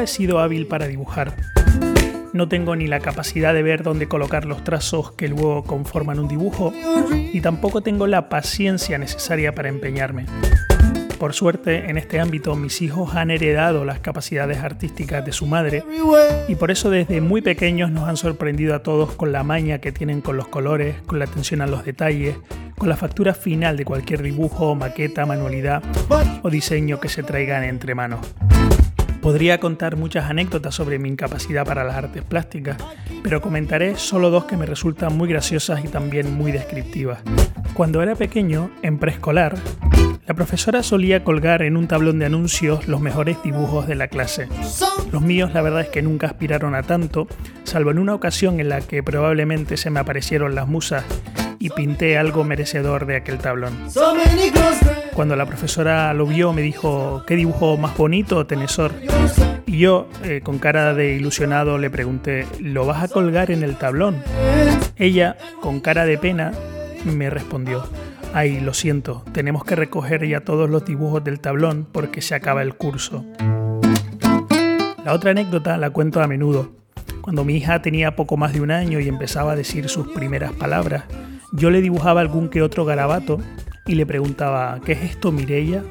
[0.00, 1.34] He sido hábil para dibujar.
[2.32, 6.26] No tengo ni la capacidad de ver dónde colocar los trazos que luego conforman un
[6.26, 6.72] dibujo,
[7.32, 10.24] y tampoco tengo la paciencia necesaria para empeñarme.
[11.18, 15.84] Por suerte, en este ámbito mis hijos han heredado las capacidades artísticas de su madre
[16.48, 19.92] y por eso desde muy pequeños nos han sorprendido a todos con la maña que
[19.92, 22.36] tienen con los colores, con la atención a los detalles,
[22.78, 25.82] con la factura final de cualquier dibujo, maqueta, manualidad
[26.42, 28.20] o diseño que se traigan entre manos.
[29.20, 32.78] Podría contar muchas anécdotas sobre mi incapacidad para las artes plásticas,
[33.22, 37.20] pero comentaré solo dos que me resultan muy graciosas y también muy descriptivas.
[37.74, 39.56] Cuando era pequeño, en preescolar,
[40.26, 44.48] la profesora solía colgar en un tablón de anuncios los mejores dibujos de la clase.
[45.12, 47.26] Los míos la verdad es que nunca aspiraron a tanto,
[47.64, 51.04] salvo en una ocasión en la que probablemente se me aparecieron las musas
[51.60, 53.76] y pinté algo merecedor de aquel tablón.
[55.12, 58.92] Cuando la profesora lo vio me dijo, ¿qué dibujo más bonito, Tenesor?
[59.66, 63.76] Y yo, eh, con cara de ilusionado, le pregunté, ¿lo vas a colgar en el
[63.76, 64.22] tablón?
[64.96, 66.52] Ella, con cara de pena,
[67.04, 67.84] me respondió,
[68.32, 72.62] ay, lo siento, tenemos que recoger ya todos los dibujos del tablón porque se acaba
[72.62, 73.26] el curso.
[75.04, 76.72] La otra anécdota la cuento a menudo.
[77.20, 80.52] Cuando mi hija tenía poco más de un año y empezaba a decir sus primeras
[80.52, 81.04] palabras,
[81.52, 83.38] yo le dibujaba algún que otro garabato
[83.86, 85.82] y le preguntaba, ¿qué es esto, Mirella?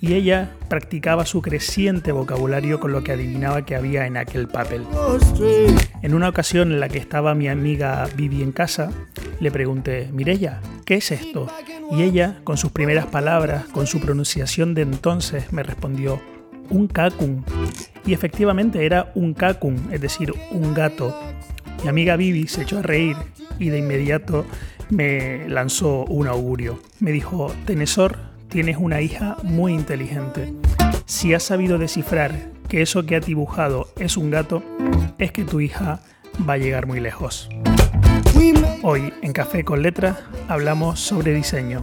[0.00, 4.82] Y ella practicaba su creciente vocabulario con lo que adivinaba que había en aquel papel.
[6.02, 8.90] En una ocasión en la que estaba mi amiga Vivi en casa,
[9.40, 11.48] le pregunté, Mirella, ¿qué es esto?
[11.90, 16.20] Y ella, con sus primeras palabras, con su pronunciación de entonces, me respondió,
[16.70, 17.42] un cacum.
[18.06, 21.18] Y efectivamente era un cacum, es decir, un gato.
[21.82, 23.16] Mi amiga Vivi se echó a reír
[23.58, 24.44] y de inmediato
[24.90, 26.78] me lanzó un augurio.
[27.00, 28.18] Me dijo, Tenesor,
[28.48, 30.52] tienes una hija muy inteligente.
[31.06, 34.62] Si has sabido descifrar que eso que ha dibujado es un gato,
[35.18, 36.00] es que tu hija
[36.48, 37.48] va a llegar muy lejos.
[38.82, 40.18] Hoy en Café con Letras
[40.48, 41.82] hablamos sobre diseño.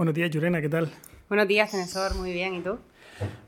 [0.00, 0.88] Buenos días, Yurena, ¿qué tal?
[1.28, 2.78] Buenos días, Tenesor, muy bien, ¿y tú?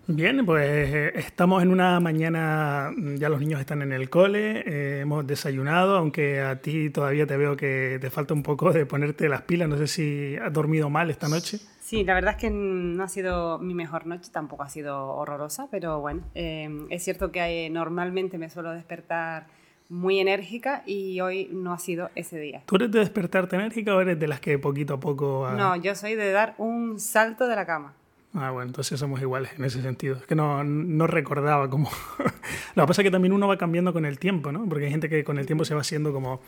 [0.06, 4.62] Bien, pues eh, estamos en una mañana, mm, ya los niños están en el cole,
[4.66, 8.84] eh, hemos desayunado, aunque a ti todavía te veo que te falta un poco de
[8.84, 11.58] ponerte las pilas, no sé si has dormido mal esta noche.
[11.80, 15.68] Sí, la verdad es que no ha sido mi mejor noche, tampoco ha sido horrorosa,
[15.70, 19.46] pero bueno, eh, es cierto que normalmente me suelo despertar
[19.92, 22.62] muy enérgica y hoy no ha sido ese día.
[22.64, 25.50] ¿Tú eres de despertarte enérgica o eres de las que poquito a poco...
[25.54, 27.92] No, yo soy de dar un salto de la cama.
[28.32, 30.16] Ah, bueno, entonces somos iguales en ese sentido.
[30.16, 31.90] Es que no, no recordaba cómo...
[32.74, 34.66] Lo que pasa es que también uno va cambiando con el tiempo, ¿no?
[34.66, 36.40] Porque hay gente que con el tiempo se va haciendo como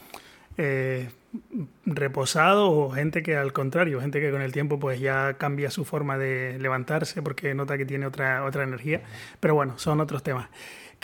[0.56, 1.08] eh,
[1.84, 5.84] reposado o gente que al contrario, gente que con el tiempo pues ya cambia su
[5.84, 9.02] forma de levantarse porque nota que tiene otra, otra energía.
[9.40, 10.48] Pero bueno, son otros temas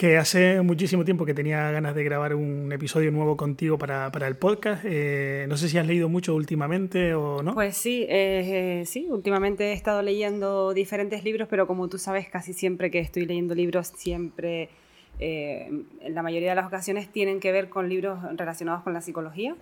[0.01, 4.29] que hace muchísimo tiempo que tenía ganas de grabar un episodio nuevo contigo para, para
[4.29, 4.83] el podcast.
[4.87, 7.53] Eh, no sé si has leído mucho últimamente o no.
[7.53, 12.55] Pues sí, eh, sí, últimamente he estado leyendo diferentes libros, pero como tú sabes, casi
[12.55, 14.71] siempre que estoy leyendo libros, siempre,
[15.21, 15.71] eh,
[16.01, 19.55] en la mayoría de las ocasiones, tienen que ver con libros relacionados con la psicología.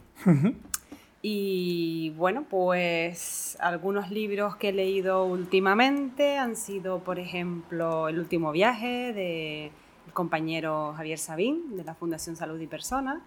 [1.21, 8.53] Y bueno, pues algunos libros que he leído últimamente han sido, por ejemplo, El último
[8.53, 9.73] viaje de
[10.13, 13.21] compañero Javier Sabín, de la Fundación Salud y Personas.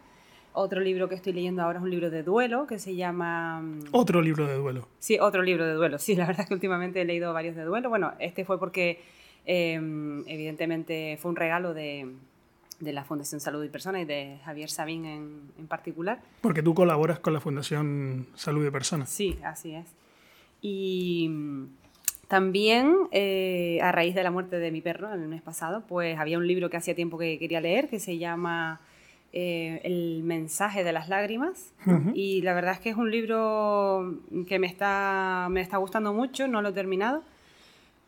[0.53, 3.61] Otro libro que estoy leyendo ahora es un libro de duelo que se llama...
[3.61, 4.87] Mm, otro libro de duelo.
[4.99, 5.97] Sí, otro libro de duelo.
[5.99, 7.89] Sí, la verdad es que últimamente he leído varios de duelo.
[7.89, 9.01] Bueno, este fue porque
[9.46, 12.13] em, evidentemente fue un regalo de,
[12.79, 16.22] de, la Fundación Salud y Personas y de Javier Sabín en, en, particular.
[16.41, 19.09] Porque tú colaboras con la Fundación Salud y Personas.
[19.09, 19.88] Sí, así es.
[20.61, 21.29] Y
[22.32, 26.37] también, eh, a raíz de la muerte de mi perro el mes pasado, pues había
[26.37, 28.79] un libro que hacía tiempo que quería leer que se llama
[29.34, 31.73] eh, El mensaje de las lágrimas.
[32.14, 34.17] Y la verdad es que es un libro
[34.47, 37.22] que me está, me está gustando mucho, no lo he terminado,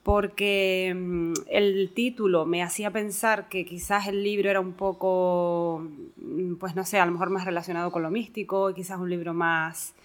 [0.03, 6.55] porque mm, el título me hacía pensar que quizás el libro era un poco, mm,
[6.55, 9.95] pues no sé, a lo mejor más relacionado con lo místico, quizás un libro más...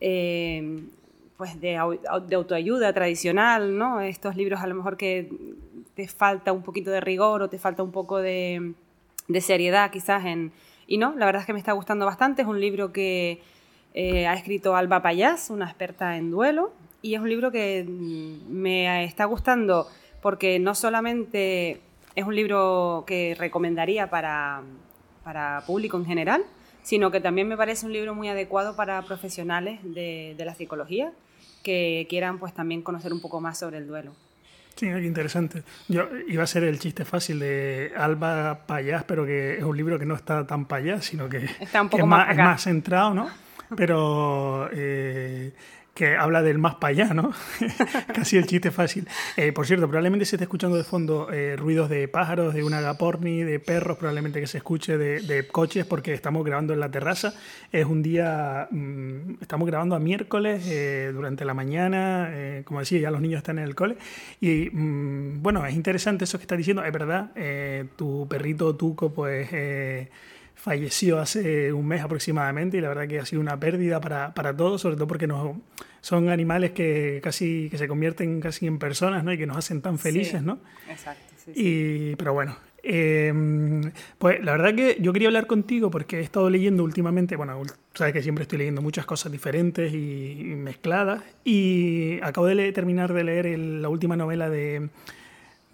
[0.00, 0.80] Eh,
[1.38, 4.00] pues de, autoayuda tradicional, ¿no?
[4.00, 5.30] Estos libros a lo mejor que
[5.94, 8.74] te falta un poquito de rigor o te falta un poco de,
[9.28, 10.52] de seriedad quizás en...
[10.88, 12.42] Y no, la verdad es que me está gustando bastante.
[12.42, 13.40] Es un libro que
[13.94, 16.72] eh, ha escrito Alba Payás, una experta en duelo,
[17.02, 19.88] y es un libro que mm, me está gustando
[20.20, 21.80] porque no solamente
[22.14, 24.62] es un libro que recomendaría para,
[25.24, 26.42] para público en general,
[26.82, 31.12] sino que también me parece un libro muy adecuado para profesionales de, de la psicología
[31.62, 34.12] que quieran pues también conocer un poco más sobre el duelo.
[34.78, 35.64] Sí, qué interesante.
[35.88, 39.98] Yo iba a ser el chiste fácil de Alba Payás, pero que es un libro
[39.98, 42.62] que no está tan payás, sino que, Está un poco es, más más, es más
[42.62, 43.28] centrado, ¿no?
[43.76, 45.52] Pero eh,
[45.98, 47.32] que habla del más para allá, ¿no?
[48.14, 49.08] Casi el chiste fácil.
[49.36, 52.78] Eh, por cierto, probablemente se esté escuchando de fondo eh, ruidos de pájaros, de una
[52.78, 57.34] agaporni, de perros, probablemente que se escuche de, coches porque estamos grabando en la terraza.
[57.72, 63.00] Es un día, mm, estamos grabando a miércoles eh, durante la mañana, eh, como decía,
[63.00, 63.96] ya los niños están en el cole.
[64.40, 67.32] Y mm, bueno, es interesante eso que estás diciendo, es verdad,
[67.96, 69.50] tu perrito Tuco, pues...
[70.68, 74.54] falleció hace un mes aproximadamente y la verdad que ha sido una pérdida para, para
[74.54, 75.60] todos, sobre todo porque no,
[76.02, 79.32] son animales que casi que se convierten casi en personas ¿no?
[79.32, 80.58] y que nos hacen tan felices, Sí, ¿no?
[80.90, 81.22] Exacto.
[81.44, 81.60] sí, sí.
[82.12, 83.32] Y, pero bueno, eh,
[84.18, 87.60] pues la verdad que yo quería hablar contigo porque he estado leyendo últimamente, bueno,
[87.94, 93.12] sabes que siempre estoy leyendo muchas cosas diferentes y, y mezcladas y acabo de terminar
[93.14, 94.88] de leer el- la última novela de,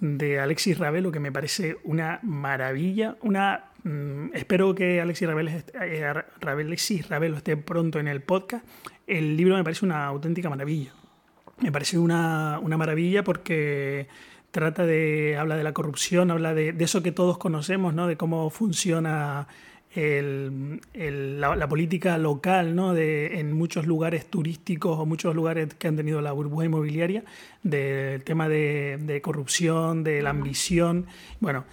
[0.00, 7.36] de Alexis Ravelo que me parece una maravilla, una mm, espero que Alexis Ravelo, eh,
[7.36, 8.66] esté pronto en el podcast.
[9.06, 10.92] El libro me parece una auténtica maravilla.
[11.60, 14.08] Me parece una, una maravilla porque
[14.54, 18.06] trata de, habla de la corrupción, habla de, eso que todos conocemos, ¿no?
[18.06, 19.48] de cómo funciona
[19.96, 22.94] la política local ¿no?
[22.94, 27.24] de, en muchos lugares turísticos o muchos lugares que han tenido la burbuja inmobiliaria,
[27.62, 31.06] del tema de, de corrupción, de la ambición.
[31.40, 31.64] Bueno,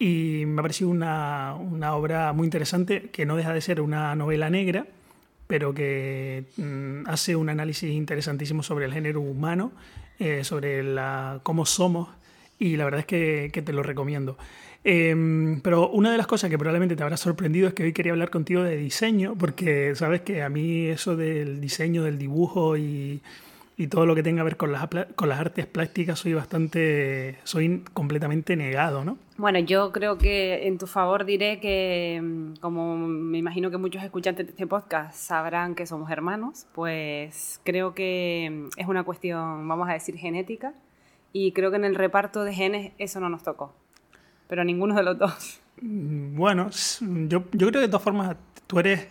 [0.00, 4.16] y me ha parecido una, una obra muy interesante que no deja de ser una
[4.16, 4.86] novela negra,
[5.46, 9.72] pero que mm, hace un análisis interesantísimo sobre el género humano,
[10.18, 12.08] eh, sobre la, cómo somos,
[12.58, 14.38] y la verdad es que, que te lo recomiendo.
[14.84, 18.12] Eh, pero una de las cosas que probablemente te habrá sorprendido es que hoy quería
[18.12, 23.20] hablar contigo de diseño, porque sabes que a mí eso del diseño, del dibujo y,
[23.80, 27.38] y todo lo que tenga que ver con las, con las artes plásticas soy bastante,
[27.44, 29.16] soy completamente negado, ¿no?
[29.38, 34.44] Bueno, yo creo que en tu favor diré que, como me imagino que muchos escuchantes
[34.44, 39.94] de este podcast sabrán que somos hermanos, pues creo que es una cuestión, vamos a
[39.94, 40.74] decir, genética,
[41.32, 43.74] y creo que en el reparto de genes eso no nos tocó,
[44.46, 45.58] pero ninguno de los dos.
[45.80, 46.68] Mm, Bueno,
[47.00, 48.36] yo, yo creo que de todas formas
[48.66, 49.08] tú eres,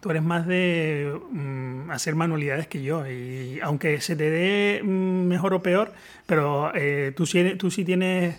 [0.00, 3.06] tú eres más de mm, hacer manualidades que yo.
[3.06, 5.92] Y aunque se te dé mm, mejor o peor,
[6.26, 8.36] pero eh, tú, sí, tienes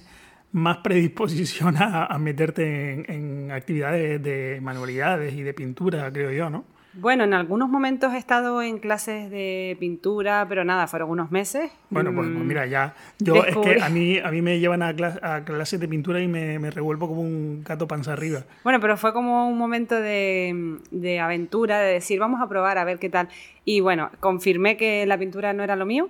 [0.52, 6.50] más predisposición a, a meterte en, en actividades de manualidades y de pintura, creo yo,
[6.50, 6.66] ¿no?
[6.94, 11.72] Bueno, en algunos momentos he estado en clases de pintura, pero nada, fueron unos meses.
[11.90, 12.94] Bueno, pues, pues Mm, mira, ya.
[13.20, 16.20] Yo es que a mí, a mí me llevan a, clas- a clases de pintura
[16.20, 18.44] y me, me revuelvo como un gato panza arriba.
[18.66, 22.84] Bueno, pero fue como un momento de, de aventura, de decir, vamos a probar a
[22.84, 23.30] ver qué tal.
[23.64, 26.10] Y bueno, confirmé que la pintura no era lo mío,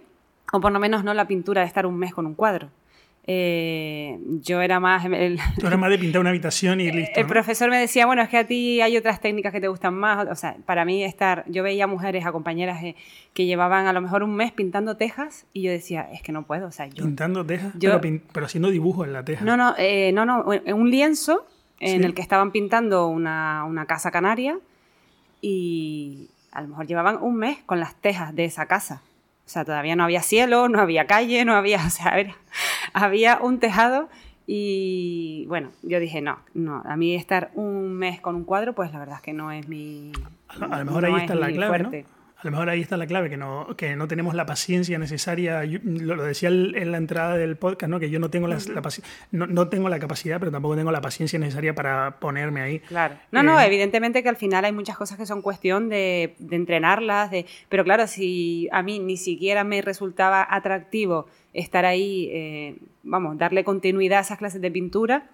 [0.51, 2.69] o por lo menos no la pintura de estar un mes con un cuadro.
[3.27, 5.05] Eh, yo era más...
[5.05, 7.19] El, Tú eres más de pintar una habitación y listo.
[7.19, 7.29] el ¿no?
[7.31, 10.27] profesor me decía, bueno, es que a ti hay otras técnicas que te gustan más.
[10.29, 12.95] O sea, para mí estar, yo veía mujeres, a compañeras eh,
[13.33, 16.43] que llevaban a lo mejor un mes pintando tejas y yo decía, es que no
[16.43, 16.67] puedo.
[16.67, 17.05] O sea, yo...
[17.05, 19.45] Pintando tejas, yo- pero, pero haciendo dibujos en la teja.
[19.45, 21.45] No, no, eh, no, no, un lienzo
[21.79, 22.05] en Sí.
[22.05, 24.57] el que estaban pintando una, una casa canaria
[25.41, 29.01] y a lo mejor llevaban un mes con las tejas de esa casa.
[29.45, 32.35] O sea, todavía no había cielo, no había calle, no había, o sea, era-
[32.93, 34.09] había un tejado
[34.47, 38.91] y bueno, yo dije, no, no, a mí estar un mes con un cuadro, pues
[38.91, 40.11] la verdad es que no es mi...
[40.49, 41.89] A lo, mejor no ahí es está la clave, ¿no?
[41.89, 45.63] A lo mejor ahí está la clave, que no, que no tenemos la paciencia necesaria.
[45.63, 47.99] Yo- lo, decía en la entrada del podcast, ¿no?
[47.99, 51.01] que yo no tengo, la, paci- no, no tengo la capacidad, pero tampoco tengo la
[51.01, 52.79] paciencia necesaria para ponerme ahí.
[52.79, 53.13] Claro.
[53.31, 56.55] No, no, Eh, evidentemente que al final hay muchas cosas que son cuestión de, de
[56.55, 62.77] entrenarlas, de, pero claro, si a mí ni siquiera me resultaba atractivo estar ahí, eh,
[63.03, 65.29] vamos, darle continuidad a esas clases de pintura,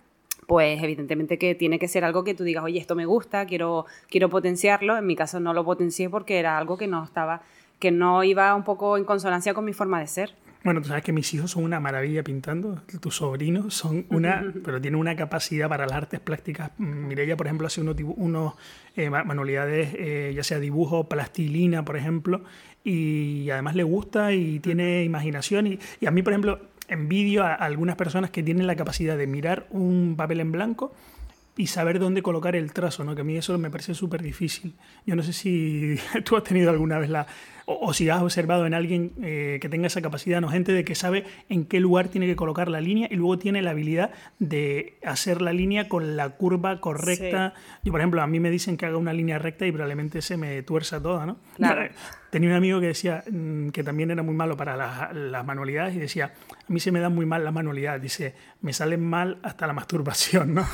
[0.47, 3.85] pues evidentemente que tiene que ser algo que tú digas, oye, esto me gusta, quiero,
[4.09, 4.97] quiero potenciarlo.
[4.97, 7.41] En mi caso no lo potencié porque era algo que no estaba,
[7.79, 10.33] que no iba un poco en consonancia con mi forma de ser.
[10.67, 14.81] Bueno, tú sabes que mis hijos son una maravilla pintando, tus sobrinos son una, pero
[14.81, 16.71] tienen una capacidad para las artes plásticas.
[16.77, 18.53] Mireia, por ejemplo, hace unos, unos
[18.97, 22.43] eh, ma- manualidades, eh, ya sea dibujo, plastilina, por ejemplo,
[22.83, 25.67] y además le gusta y tiene imaginación.
[25.67, 26.59] Y, y a mí, por ejemplo,
[26.89, 30.93] envidio a algunas personas que tienen la capacidad de mirar un papel en blanco
[31.55, 33.15] y saber dónde colocar el trazo, ¿no?
[33.15, 34.73] Que a mí eso me parece súper difícil.
[35.05, 37.25] Yo no sé si tú has tenido alguna vez la...
[37.69, 40.95] o, si has observado en alguien eh, que tenga esa capacidad, no gente de que
[40.95, 44.97] sabe en qué lugar tiene que colocar la línea y luego tiene la habilidad de
[45.03, 47.53] hacer la línea con la curva correcta.
[47.83, 50.37] Yo, por ejemplo, a mí me dicen que haga una línea recta y probablemente se
[50.37, 51.39] me tuerza toda, ¿no?
[52.29, 54.77] Tenía un amigo que decía mm, que también era muy malo para
[55.13, 58.71] las, manualidades y decía, a mí se me dan muy mal las manualidades, dice, me
[58.71, 60.65] salen mal hasta la masturbación, ¿no?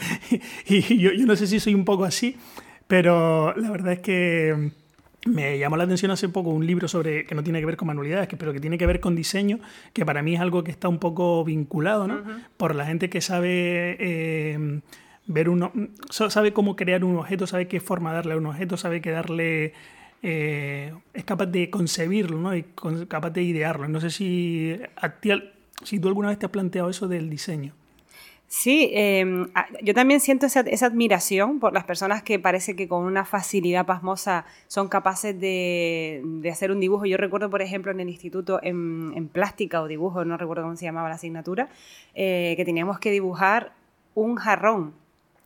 [0.66, 2.38] y, yo, yo no sé si soy un poco así,
[2.86, 4.81] pero la verdad es que
[5.26, 7.86] me llamó la atención hace poco un libro sobre que no tiene que ver con
[7.86, 9.60] manualidades, pero que tiene que ver con diseño,
[9.92, 12.22] que para mí es algo que está un poco vinculado, ¿no?
[12.56, 14.80] Por la gente que sabe eh,
[15.26, 15.72] ver uno,
[16.10, 19.74] sabe cómo crear un objeto, sabe qué forma darle a un objeto, sabe qué darle,
[20.22, 22.56] eh, es capaz de concebirlo, ¿no?
[22.56, 22.64] Y
[23.08, 23.88] capaz de idearlo.
[23.88, 24.76] No sé si
[25.84, 27.74] si tú alguna vez te has planteado eso del diseño.
[28.54, 29.48] Sí, em,
[29.82, 34.44] yo también siento esa, admiración por las personas que parece que con una facilidad pasmosa
[34.66, 37.06] son capaces de, hacer un dibujo.
[37.06, 40.84] Yo recuerdo, por ejemplo, en el instituto en, plástica o dibujo, no recuerdo cómo se
[40.84, 41.70] llamaba la asignatura,
[42.14, 43.72] eh, que teníamos que dibujar
[44.14, 44.92] un jarrón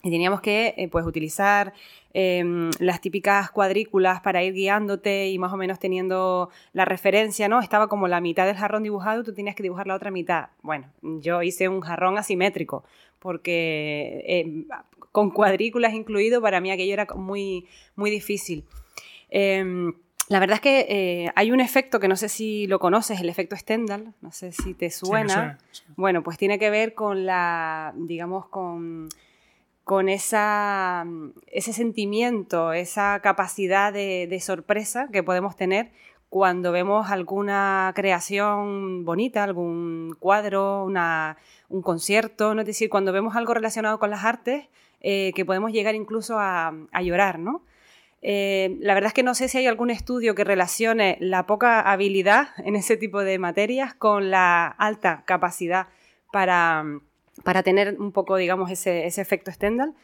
[0.02, 1.74] y teníamos que eh, pues, utilizar
[2.18, 7.60] em, las típicas cuadrículas para ir guiándote y más o menos teniendo la referencia, ¿no?
[7.60, 10.46] Estaba como la mitad del jarrón dibujado, tú tenías que dibujar la otra mitad.
[10.62, 12.84] Bueno, yo hice un jarrón asimétrico
[13.18, 14.66] porque em,
[15.12, 18.64] con cuadrículas incluido para mí aquello era muy, muy difícil.
[19.28, 19.92] Em,
[20.30, 23.28] la verdad es que eh, hay un efecto que no sé si lo conoces, el
[23.28, 25.58] efecto Stendhal, no sé si te suena.
[25.96, 29.10] Bueno, pues tiene que ver con la, digamos, con
[29.86, 31.06] con esa,
[31.46, 35.92] ese sentimiento, esa capacidad de, sorpresa que podemos tener
[36.28, 40.86] cuando vemos alguna creación bonita, algún cuadro,
[41.68, 42.62] un concierto, ¿no?
[42.62, 44.66] es decir, cuando vemos algo relacionado con las artes,
[45.02, 46.74] eh, que podemos llegar incluso a,
[47.04, 47.62] llorar, ¿no?
[48.22, 51.80] Eh, la verdad es que no sé si hay algún estudio que relacione la poca
[51.80, 55.86] habilidad en ese tipo de materias con la alta capacidad
[56.32, 56.84] para,
[57.44, 59.94] para tener un poco, digamos, ese, efecto Stendhal.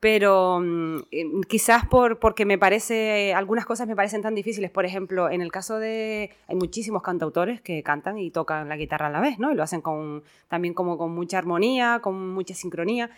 [0.00, 4.70] Pero mm, eh, quizás por, porque me parece, algunas cosas me parecen tan difíciles.
[4.70, 9.08] Por ejemplo, en el caso de, hay muchísimos cantautores que cantan y tocan la guitarra
[9.08, 9.52] a la vez, ¿no?
[9.52, 13.10] Y lo hacen con, también como con mucha armonía, con mucha sincronía.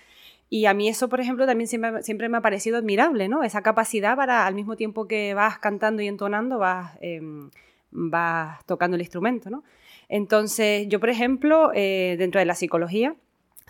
[0.50, 3.42] Y a mí eso, por ejemplo, también siempre, siempre me ha parecido admirable, ¿no?
[3.42, 7.50] Esa capacidad para, al mismo tiempo que vas cantando y entonando, vas, em,
[7.90, 9.64] vas tocando el instrumento, ¿no?
[10.10, 13.16] Entonces, yo, por ejemplo, eh, dentro de la psicología,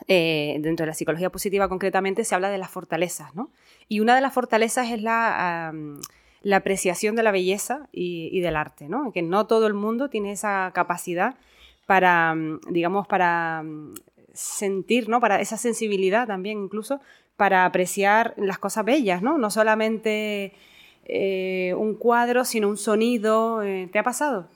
[0.08, 3.50] eh, dentro de la psicología positiva concretamente se habla de las fortalezas, ¿no?
[3.88, 5.72] Y una de las fortalezas es la,
[6.42, 9.12] la apreciación de la belleza y, del arte, ¿no?
[9.12, 11.36] Que no todo el mundo tiene esa capacidad
[11.86, 12.34] para,
[12.68, 13.64] digamos, para
[14.32, 15.20] sentir, ¿no?
[15.20, 17.00] Para esa sensibilidad también incluso
[17.36, 19.38] para apreciar las cosas bellas, ¿no?
[19.38, 20.52] No solamente
[21.04, 23.62] eh, un cuadro, sino un sonido.
[23.62, 24.48] Eh, ¿Te ha pasado?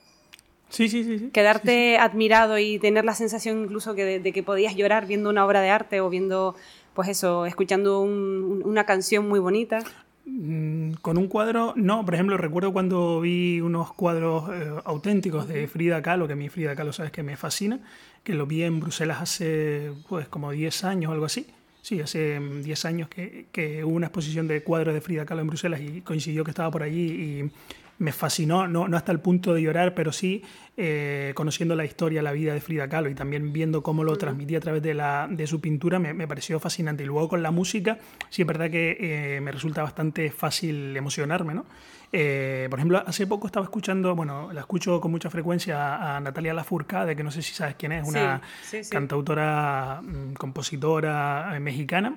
[0.68, 1.30] Sí, sí, sí.
[1.32, 5.60] Quedarte admirado y tener la sensación incluso que de, que podías llorar viendo una obra
[5.60, 6.56] de arte o viendo,
[6.94, 9.84] pues eso, escuchando una canción muy bonita.
[10.24, 15.68] Mm, con un cuadro, no, por ejemplo, recuerdo cuando vi unos cuadros eh, auténticos de
[15.68, 17.78] Frida Kahlo, que a mí Frida Kahlo sabes que me fascina,
[18.24, 21.46] que lo vi en Bruselas hace pues como 10 años o algo así.
[21.80, 25.46] Sí, hace 10 años que, que, hubo una exposición de cuadros de Frida Kahlo en
[25.46, 27.50] Bruselas y coincidió que estaba por allí y
[27.98, 30.42] me fascinó, no, no hasta el punto de llorar, pero sí
[30.76, 34.58] eh, conociendo la historia, la vida de Frida Kahlo y también viendo cómo lo transmitía
[34.58, 37.02] a través de, la, de su pintura, me, pareció fascinante.
[37.02, 37.98] Y luego con la música,
[38.28, 41.64] sí es verdad que eh, me resulta bastante fácil emocionarme, ¿no?
[42.12, 46.52] Eh, por ejemplo, hace poco estaba escuchando, bueno, la escucho con mucha frecuencia a Natalia
[46.52, 48.42] Lafourcade, que no sé si sabes quién es, una
[48.90, 52.16] cantautora, mm, compositora mexicana.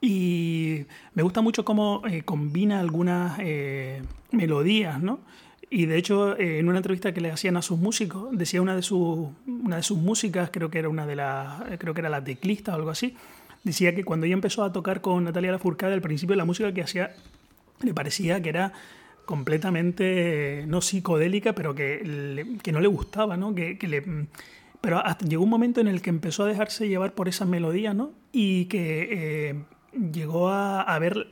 [0.00, 3.38] Y me gusta mucho cómo combina algunas
[4.32, 5.20] melodías, ¿no?
[5.72, 8.74] Y de hecho, eh, en una entrevista que le hacían a sus músicos, decía una
[8.74, 12.10] de, sus, una de sus músicas, creo que era una de las, creo que era
[12.10, 13.14] la teclista o algo así,
[13.62, 16.82] decía que cuando ella empezó a tocar con Natalia Lafourcade, al principio la música que
[16.82, 17.14] hacía
[17.82, 18.72] le parecía que era
[19.24, 23.54] completamente, no psicodélica, pero que, que no le gustaba, ¿no?
[23.54, 24.02] Que, que le,
[24.80, 27.94] pero hasta llegó un momento en el que empezó a dejarse llevar por esas melodías,
[27.94, 28.10] ¿no?
[28.32, 29.08] Y que
[29.50, 29.54] eh,
[29.92, 31.28] llegó a, a ver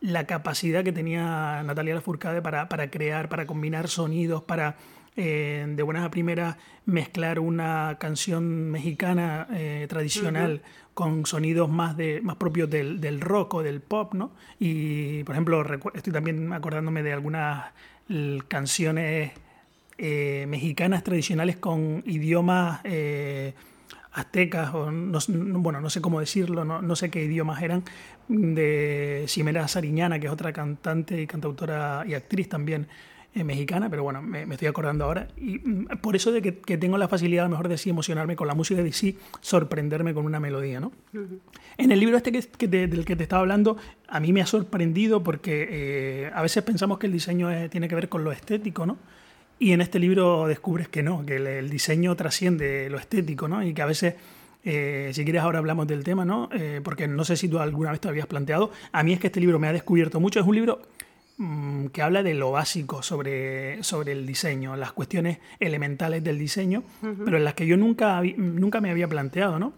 [0.00, 4.76] la capacidad que tenía Natalia Lafourcade para, para crear, para combinar sonidos, para
[5.16, 10.60] eh, de buenas a primeras mezclar una canción mexicana eh, tradicional
[10.92, 14.32] con sonidos más, de, más propios del, del, rock o del pop, ¿no?
[14.58, 17.72] Y, por ejemplo, estoy también acordándome de algunas
[18.48, 19.32] canciones
[19.98, 22.80] eh, mexicanas tradicionales con idiomas
[24.14, 25.18] aztecas, o no,
[25.60, 27.82] bueno, no sé cómo decirlo, no, no, sé qué idiomas eran,
[28.28, 32.86] de Ximena Sariñana, que es otra cantante y cantautora y actriz también
[33.36, 35.26] eh, mexicana, pero bueno, me, estoy acordando ahora.
[35.36, 38.36] Y mm, por eso de que, tengo la facilidad a lo mejor de sí emocionarme
[38.36, 40.92] con la música y de sí sorprenderme con una melodía, ¿no?
[41.76, 45.24] En el libro este que, del que te estaba hablando, a mí me ha sorprendido
[45.24, 48.98] porque eh, a veces pensamos que el diseño tiene que ver con lo estético, ¿no?
[49.64, 53.66] Y en este libro descubres que no, que el, diseño trasciende lo estético, ¿no?
[53.66, 54.14] Y que a veces,
[54.62, 56.50] eh, si quieres ahora hablamos del tema, ¿no?
[56.52, 59.28] Eh, porque no sé si tú alguna vez te habías planteado, a mí es que
[59.28, 60.82] este libro me ha descubierto mucho, es un libro
[61.38, 66.82] mm, que habla de lo básico sobre, sobre el diseño, las cuestiones elementales del diseño,
[67.24, 69.72] pero en las que yo nunca, nunca me había planteado, ¿no?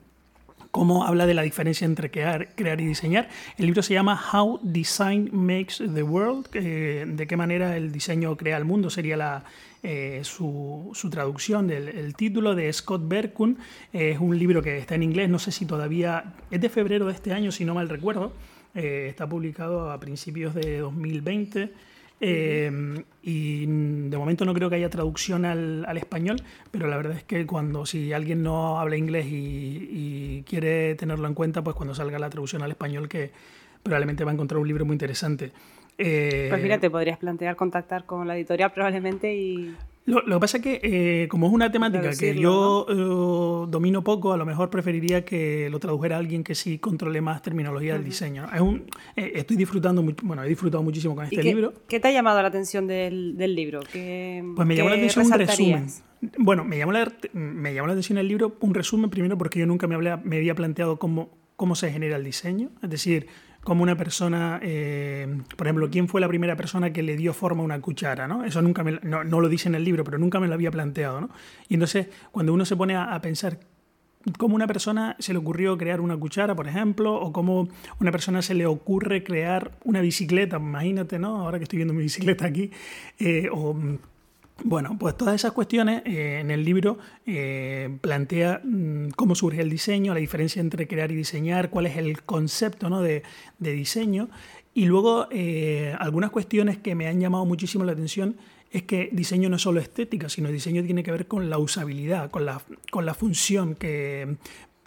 [0.73, 3.31] cómo habla de la diferencia entre crear, crear y diseñar.
[3.57, 8.59] El libro se llama How Design Makes the World, de qué manera el diseño crea
[8.59, 9.45] el mundo, sería la,
[9.89, 13.57] eh, su, traducción del título de Scott Berkun.
[13.93, 17.13] es un libro que está en inglés, no sé si todavía es de febrero de
[17.13, 18.33] este año, si no mal recuerdo.
[18.75, 21.73] Eh, está publicado a principios de 2020.
[22.19, 27.23] Eh, y de momento no creo que haya traducción al, español, pero la verdad es
[27.23, 32.19] que cuando si alguien no habla inglés y, quiere tenerlo en cuenta, pues cuando salga
[32.19, 33.31] la traducción al español, que
[33.85, 35.53] probablemente va a encontrar un libro muy interesante.
[35.99, 39.75] Eh, pues mira, te podrías plantear contactar con la editorial probablemente y...
[40.07, 44.33] Lo, que pasa es que, eh, como es una temática que yo eh, domino poco,
[44.33, 48.47] a lo mejor preferiría que lo tradujera alguien que sí controle más terminología del diseño.
[48.55, 48.85] Es un,
[49.17, 51.75] eh, estoy disfrutando, bueno, he disfrutado muchísimo con este libro.
[51.89, 53.81] ¿Qué te ha llamado la atención del, del libro?
[53.93, 55.87] ¿Qué, pues me llamó la atención un resumen.
[56.39, 59.67] Bueno, me llamó, la, me llamó la atención el libro un resumen primero porque yo
[59.67, 62.71] nunca me, me había planteado cómo, cómo se genera el diseño.
[62.81, 63.27] Es decir,
[63.67, 67.63] como una persona, eh, por ejemplo, ¿quién fue la primera persona que le dio forma
[67.63, 68.29] a una cuchara?
[68.29, 68.45] ¿no?
[68.45, 71.21] Eso nunca me, no, lo dice en el libro, pero nunca me lo había planteado.
[71.21, 71.31] ¿no?
[71.69, 73.59] Y entonces, cuando uno se pone a, pensar
[74.39, 77.67] cómo una persona se le ocurrió crear una cuchara, por ejemplo, o cómo
[77.99, 81.41] una persona se le ocurre crear una bicicleta, imagínate, ¿no?
[81.41, 82.71] Ahora que estoy viendo mi bicicleta aquí,
[83.19, 83.77] eh, o
[84.65, 89.71] bueno, pues todas esas cuestiones eh, en el libro eh, plantea mm, cómo surge el
[89.71, 93.03] diseño, la diferencia entre crear y diseñar, cuál es el concepto ¿no?
[93.03, 93.23] de,
[93.59, 94.29] diseño
[94.73, 98.37] y luego eh, algunas cuestiones que me han llamado muchísimo la atención
[98.71, 102.31] es que diseño no es solo estética, sino diseño tiene que ver con la usabilidad,
[102.31, 104.37] con la, con la función que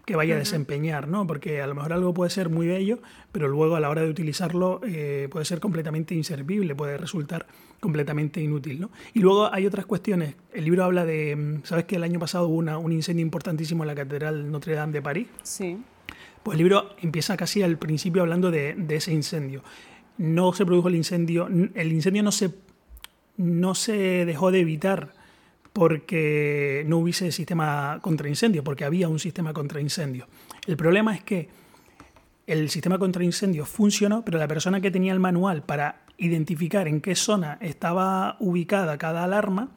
[0.10, 1.28] que vaya a desempeñar, ¿no?
[1.28, 2.98] Porque a lo mejor algo puede ser muy bello,
[3.32, 7.46] pero luego a la hora de utilizarlo eh, puede ser completamente inservible, puede resultar
[7.80, 8.92] completamente inútil, ¿no?
[9.14, 10.36] Y luego hay otras cuestiones.
[10.54, 13.84] El libro habla de, mm, ¿sabes que el año pasado hubo una, un incendio importantísimo
[13.84, 15.28] en la Catedral Notre Dame de París?
[15.44, 15.78] Sí.
[16.44, 19.64] Pues el libro empieza casi al principio hablando de, de ese incendio.
[20.18, 22.52] No se produjo el incendio, el incendio no se,
[23.38, 25.14] no se dejó de evitar
[25.72, 30.28] porque no hubiese sistema contra incendio, porque había un sistema contra incendio.
[30.68, 31.48] El problema es que
[32.50, 37.00] el sistema contra incendio funcionó, pero la persona que tenía el manual para identificar en
[37.00, 39.70] qué zona estaba ubicada cada alarma,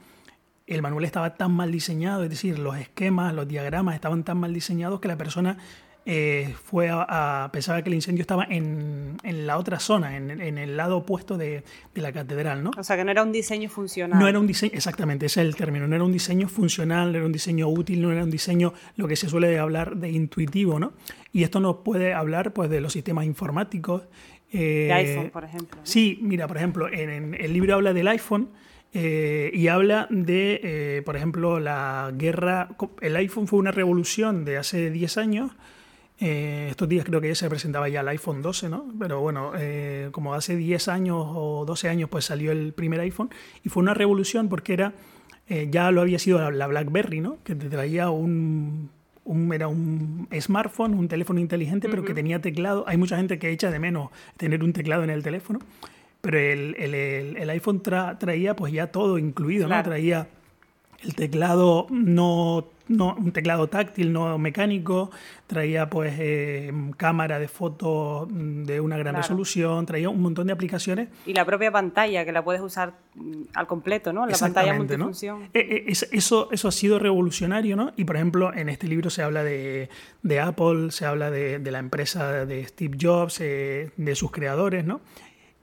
[0.67, 4.55] el manual estaba tan mal diseñado, es decir, los esquemas, los diagramas estaban tan mal
[4.55, 5.59] diseñados que la persona
[6.05, 10.99] eh, fue a, pensaba que el incendio estaba en, la otra zona, en, el lado
[10.99, 11.63] opuesto de,
[11.95, 12.73] la catedral, ¿no?
[12.77, 14.19] O sea, que no era un diseño funcional.
[14.19, 17.19] No era un diseño, exactamente, ese es el término, no era un diseño funcional, no
[17.19, 20.81] era un diseño útil, no era un diseño, lo que se suele hablar de intuitivo,
[20.81, 20.93] ¿no?
[21.33, 24.03] Y esto nos puede hablar, pues, de los sistemas informáticos.
[24.51, 25.81] Eh, de iPhone, por ejemplo.
[25.85, 28.49] Sí, mira, por ejemplo, en, el libro habla del iPhone,
[28.93, 32.71] eh, y habla de, por ejemplo, la guerra.
[33.01, 35.53] El iPhone fue una revolución de hace 10 años
[36.25, 38.87] eh, estos días creo que ya se presentaba ya el iPhone 12, ¿no?
[38.97, 43.29] Pero bueno, eh, como hace 10 años o 12 años pues salió el primer iPhone
[43.65, 44.93] y fue una revolución porque era,
[45.49, 47.39] eh, ya lo había sido la, BlackBerry, ¿no?
[47.43, 48.89] Que te traía un,
[49.53, 52.85] era un smartphone, un teléfono inteligente, pero que tenía teclado.
[52.87, 55.59] Hay mucha gente que echa de menos tener un teclado en el teléfono,
[56.21, 56.95] pero el, el,
[57.37, 59.83] el, iPhone traía pues ya todo incluido, ¿no?
[59.83, 60.29] Traía
[61.03, 65.11] el teclado no, no, un teclado táctil, no mecánico,
[65.47, 71.09] traía pues eh, cámara de foto de una gran resolución, traía un montón de aplicaciones.
[71.27, 74.27] Y la propia pantalla, que la puedes usar mm, al completo, ¿no?
[74.27, 75.45] La pantalla multifunción.
[75.55, 77.93] Eh, eh, eso, eso ha sido revolucionario, ¿no?
[77.97, 79.89] Y por ejemplo, en este libro se habla de,
[80.41, 85.01] Apple, se habla de, la empresa de Steve Jobs, de sus creadores, ¿no?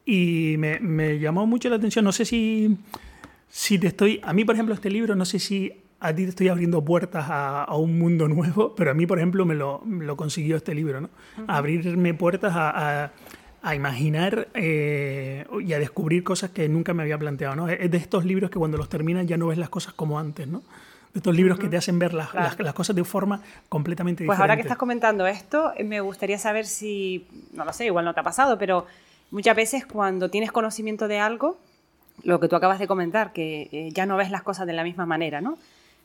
[0.06, 2.80] Y me, me llamó mucho la atención, no sé si
[3.50, 6.30] si te estoy, a mí por ejemplo este libro, no sé si a ti te
[6.30, 10.16] estoy abriendo puertas a, un mundo nuevo, pero a mí por ejemplo me lo, lo
[10.16, 11.10] consiguió este libro, ¿no?
[11.48, 13.12] Abrirme puertas a,
[13.62, 17.68] a, imaginar eh, y a descubrir cosas que nunca me había planteado, ¿no?
[17.68, 20.48] Es de estos libros que cuando los terminas ya no ves las cosas como antes,
[20.48, 20.64] ¿no?
[21.14, 24.28] De estos libros que te hacen ver las, las, cosas de forma completamente diferente.
[24.28, 28.14] Pues ahora que estás comentando esto, me gustaría saber si, no lo sé, igual no
[28.14, 28.86] te ha pasado, pero
[29.32, 31.58] muchas veces cuando tienes conocimiento de algo,
[32.24, 34.84] lo que tú acabas de comentar, que eh, ya no ves las cosas de la
[34.84, 35.58] misma manera, ¿no?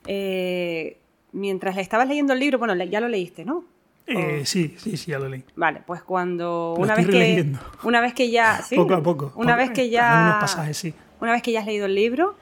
[0.07, 0.99] Eh,
[1.33, 3.65] mientras le estabas leyendo el libro, bueno, ya lo leíste, ¿no?
[4.07, 5.45] Eh, sí, sí, sí, ya lo leí.
[5.57, 7.47] Vale, pues cuando una vez que
[7.85, 10.95] una vez que ya poco a poco, una vez que ya unos pasajes, sí.
[11.21, 12.35] una vez que ya has leído el libro,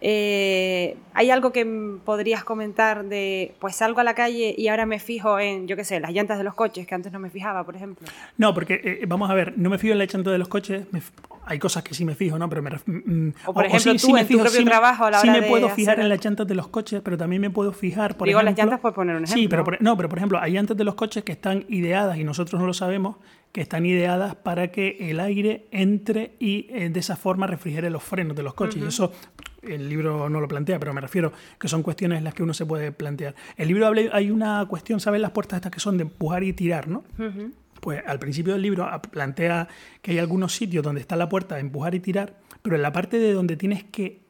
[0.00, 1.64] eh, ¿Hay algo que
[2.04, 5.84] podrías comentar de, pues salgo a la calle y ahora me fijo en, yo qué
[5.84, 8.06] sé, las llantas de los coches, que antes no me fijaba, por ejemplo?
[8.36, 10.86] No, porque, eh, vamos a ver, no me fijo en las llantas de los coches,
[11.46, 12.48] hay cosas que sí me fijo, ¿no?
[12.48, 15.40] Pero me, mm, o por ejemplo, tú en tu propio trabajo a la hora Sí
[15.40, 18.26] me puedo fijar en las llantas de los coches, pero también me puedo fijar, por
[18.26, 19.42] Digo las llantas por poner un ejemplo.
[19.42, 22.24] Sí, pero no, pero por ejemplo, hay llantas de los coches que están ideadas, y
[22.24, 23.16] nosotros no lo sabemos,
[23.52, 28.02] que están ideadas para que el aire entre y eh, de esa forma refrigere los
[28.02, 28.82] frenos de los coches.
[28.82, 29.12] Y eso
[29.62, 32.54] el libro no lo plantea, pero me refiero que son cuestiones en las que uno
[32.54, 33.34] se puede plantear.
[33.56, 35.20] El libro habla, hay una cuestión, ¿sabes?
[35.20, 37.04] Las puertas estas que son de empujar y tirar, ¿no?
[37.86, 39.68] Pues al principio del libro plantea
[40.02, 42.90] que hay algunos sitios donde está la puerta de empujar y tirar, pero en la
[42.90, 44.22] parte de donde tienes que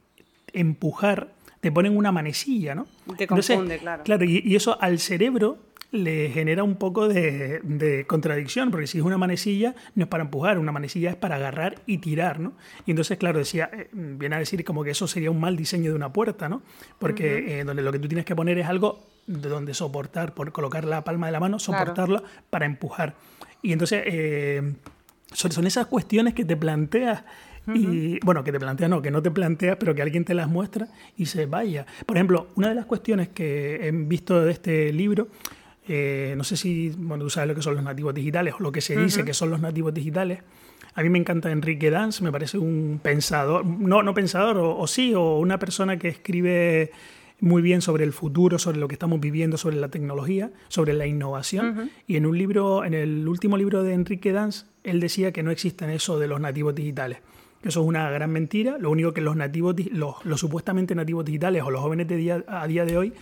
[0.53, 2.87] empujar te ponen una manecilla, ¿no?
[3.17, 4.03] Te confunde, claro.
[4.05, 5.57] Claro, y, eso al cerebro
[5.91, 10.59] le genera un poco de, contradicción, porque si es una manecilla, no es para empujar,
[10.59, 12.53] una manecilla es para agarrar y tirar, ¿no?
[12.85, 15.93] Y entonces, claro, decía, eh, viene a decir como que eso sería un mal diseño
[15.93, 16.61] de una puerta, ¿no?
[16.99, 20.53] Porque eh, donde lo que tú tienes que poner es algo de donde soportar, por
[20.53, 23.15] colocar la palma de la mano, soportarla para empujar.
[23.63, 24.75] Y entonces, eh,
[25.33, 27.25] son, esas cuestiones que te planteas
[27.75, 30.49] y bueno, que te planteas, no, que no te planteas, pero que alguien te las
[30.49, 31.85] muestra y se vaya.
[32.07, 35.29] Por ejemplo, una de las cuestiones que he visto de este libro
[35.89, 38.73] eh, no sé si bueno, tú sabes lo que son los nativos digitales o lo
[38.73, 40.41] que se dice que son los nativos digitales.
[40.95, 45.15] A mí me encanta Enrique Danz, me parece un pensador, no, no pensador, o, sí,
[45.15, 46.91] o una persona que escribe
[47.41, 51.07] muy bien sobre el futuro, sobre lo que estamos viviendo, sobre la tecnología, sobre la
[51.07, 51.91] innovación.
[52.07, 55.51] Y en un libro, en el último libro de Enrique Danz, él decía que no
[55.51, 57.19] existen eso de los nativos digitales.
[57.63, 58.79] Que eso es una gran mentira.
[58.79, 62.45] Lo único que los nativos, los, los supuestamente nativos digitales o los jóvenes de día,
[62.49, 63.13] a día de hoy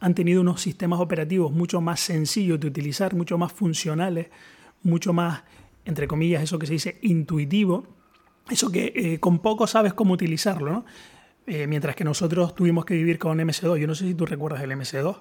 [0.00, 4.28] han tenido unos sistemas operativos mucho más sencillos de utilizar, mucho más funcionales,
[4.82, 5.42] mucho más,
[5.84, 7.86] entre comillas, eso que se dice intuitivo,
[8.50, 10.84] eso que eh, con poco sabes cómo utilizarlo, ¿no?
[11.52, 13.76] Eh, mientras que nosotros tuvimos que vivir con MS2.
[13.78, 15.16] Yo no sé si tú recuerdas el MS2.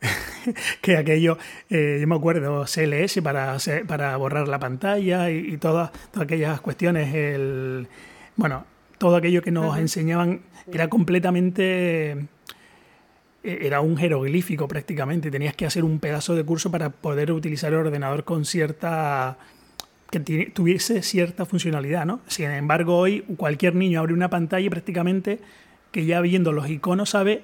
[0.80, 1.36] que aquello,
[1.68, 7.14] eh, yo me acuerdo, CLS para, para borrar la pantalla y, todas, todas aquellas cuestiones,
[7.14, 7.88] el,
[8.36, 8.64] bueno,
[8.96, 10.40] todo aquello que nos enseñaban
[10.72, 12.26] era completamente e-,
[13.42, 15.30] era un jeroglífico prácticamente.
[15.30, 19.36] Tenías que hacer un pedazo de curso para poder utilizar el ordenador con cierta
[20.10, 22.20] que tuviese cierta funcionalidad, ¿no?
[22.26, 25.40] Sin embargo, hoy cualquier niño abre una pantalla y prácticamente
[25.92, 27.42] que ya viendo los iconos sabe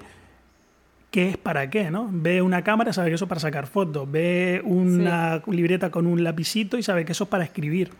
[1.11, 2.09] qué es para qué, ¿no?
[2.11, 6.23] Ve una cámara, sabe que eso es para sacar fotos, ve una libreta con un
[6.23, 7.91] lapicito y sabe que eso es para escribir.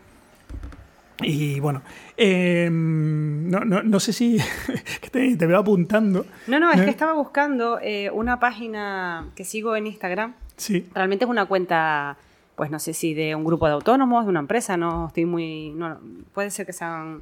[1.22, 1.82] Y bueno,
[2.16, 4.38] em, no, no, no, sé si
[5.12, 6.28] te, te, veo apuntando.
[6.46, 10.36] No, no, es que estaba buscando eh, una página que sigo en Instagram.
[10.58, 10.88] Sí.
[10.94, 12.18] Realmente es una cuenta,
[12.58, 15.70] pues no sé si de un grupo de autónomos, de una empresa, no estoy muy...
[15.70, 15.98] No,
[16.34, 17.22] puede ser que sean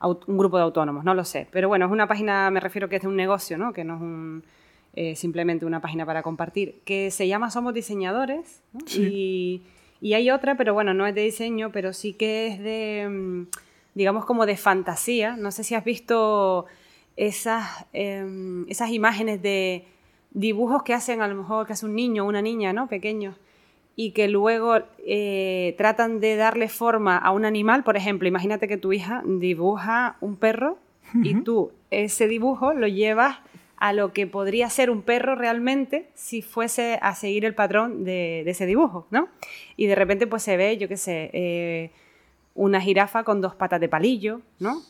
[0.00, 1.46] un grupo de autónomos, no lo sé.
[1.50, 3.74] Pero bueno, es una página, me refiero que es de un negocio, ¿no?
[3.74, 4.44] Que no es un,
[4.94, 8.62] eh, simplemente una página para compartir, que se llama Somos Diseñadores.
[8.86, 9.02] Sí.
[9.02, 9.62] Y
[10.00, 13.46] y hay otra, pero bueno, no es de diseño, pero sí que es de, mm,
[13.94, 15.36] digamos, como de fantasía.
[15.36, 16.66] No sé si has visto
[17.16, 19.86] esas, em, esas imágenes de
[20.32, 22.88] dibujos que hacen a lo mejor que hace un niño o una niña, ¿no?
[22.88, 23.36] Pequeños.
[23.96, 27.82] Y que luego eh, tratan de darle forma a un animal.
[27.82, 30.78] Por ejemplo, imagínate que tu hija dibuja un perro
[31.14, 33.38] y tú ese dibujo lo llevas
[33.76, 38.40] a lo que podría ser un perro realmente si fuese a seguir el patrón de,
[38.46, 39.28] ese dibujo, ¿no?
[39.76, 41.90] Y de repente pues se ve, yo qué sé, eh,
[42.54, 44.82] una jirafa con dos patas de palillo, ¿no?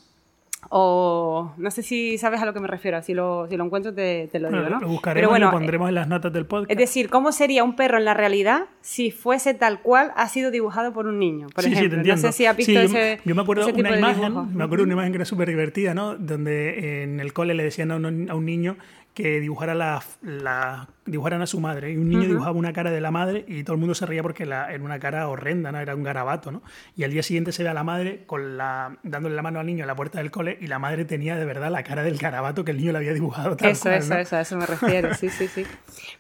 [0.71, 3.95] O no sé si sabes a lo que me refiero, si lo, si lo encuentro
[3.95, 4.81] te, lo digo, ¿no?
[4.81, 6.71] Lo buscaremos y lo pondremos en las notas del podcast.
[6.71, 10.51] Es decir, ¿cómo sería un perro en la realidad si fuese tal cual ha sido
[10.51, 11.49] dibujado por un niño?
[11.55, 12.23] Por ejemplo, sí, te entiendo.
[12.23, 15.13] no sé si has visto ese Yo me acuerdo una imagen, me acuerdo una imagen
[15.13, 16.17] que era súper divertida, ¿no?
[16.17, 18.77] Donde en el cole le decían a un, a un niño
[19.17, 21.91] que dibujara la, la, dibujaran a su madre.
[21.91, 24.23] Y un niño dibujaba una cara de la madre y todo el mundo se reía
[24.23, 25.81] porque la, era una cara horrenda, ¿no?
[25.81, 26.63] Era un garabato, ¿no?
[26.97, 29.65] Y al día siguiente se ve a la madre con la, dándole la mano al
[29.65, 32.19] niño a la puerta del cole y la madre tenía de verdad la cara del
[32.19, 33.57] garabato que el niño le había dibujado.
[33.57, 35.65] Tal eso, cual, eso, eso, a eso me refiero, sí, sí, sí.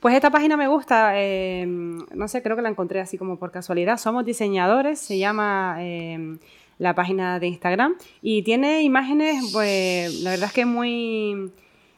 [0.01, 3.51] Pues esta página me gusta, eh, no sé, creo que la encontré así como por
[3.51, 3.99] casualidad.
[3.99, 5.77] Somos diseñadores, se llama...
[5.81, 6.39] Eh,
[6.79, 11.51] la página de Instagram y tiene imágenes, pues la verdad es que muy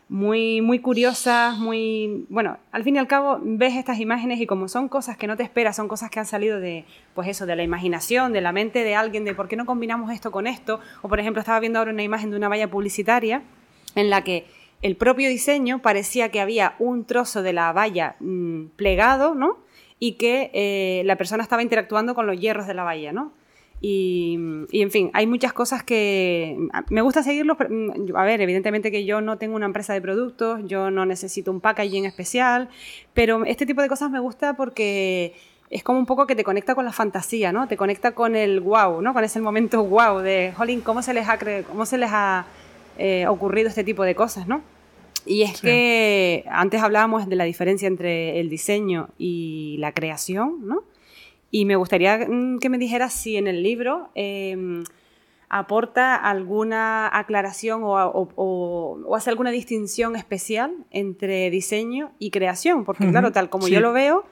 [0.08, 2.26] muy, muy curiosas, muy...
[2.30, 5.36] Bueno, al fin y al cabo ves estas imágenes y como son cosas que no
[5.36, 8.52] te esperas, son cosas que han salido de, pues eso, de la imaginación, de la
[8.52, 10.80] mente de alguien, de por qué no combinamos esto con esto.
[11.02, 13.42] O por ejemplo, estaba viendo ahora una imagen de una valla publicitaria
[13.94, 14.46] en la que
[14.80, 19.58] el propio diseño parecía que había un trozo de la valla mm, plegado, ¿no?
[19.98, 23.32] Y que eh, la persona estaba interactuando con los hierros de la valla, ¿no?
[23.80, 24.36] Y,
[24.72, 26.56] en fin, hay muchas cosas que
[26.90, 27.56] me gusta seguirlos.
[27.68, 31.50] Mm, a ver, evidentemente que yo no tengo una empresa de productos, yo no necesito
[31.50, 32.68] un packaging especial,
[33.14, 35.34] pero este tipo de cosas me gusta porque
[35.70, 37.68] es como un poco que te conecta con la fantasía, ¿no?
[37.68, 39.12] Te conecta con el wow, ¿no?
[39.12, 41.38] Con ese momento wow de, jolín, ¿cómo se les ha,
[41.68, 42.46] cómo se les ha
[42.96, 44.62] eh, ocurrido este tipo de cosas, ¿no?
[45.26, 50.84] Y es que antes hablábamos de la diferencia entre el diseño y la creación, ¿no?
[51.50, 54.84] Y me gustaría mm, que me dijeras si en el libro em,
[55.48, 63.48] aporta alguna aclaración o, hace alguna distinción especial entre diseño y creación, porque claro, tal
[63.48, 64.24] como yo lo veo,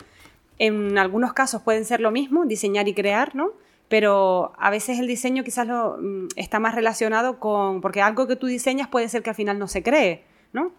[0.59, 3.53] en algunos casos pueden ser lo mismo, diseñar y crear, ¿no?
[3.89, 8.37] Pero a veces el diseño quizás lo, mm, está más relacionado con, porque algo que
[8.37, 10.73] tú diseñas puede ser que al final no se cree, ¿no?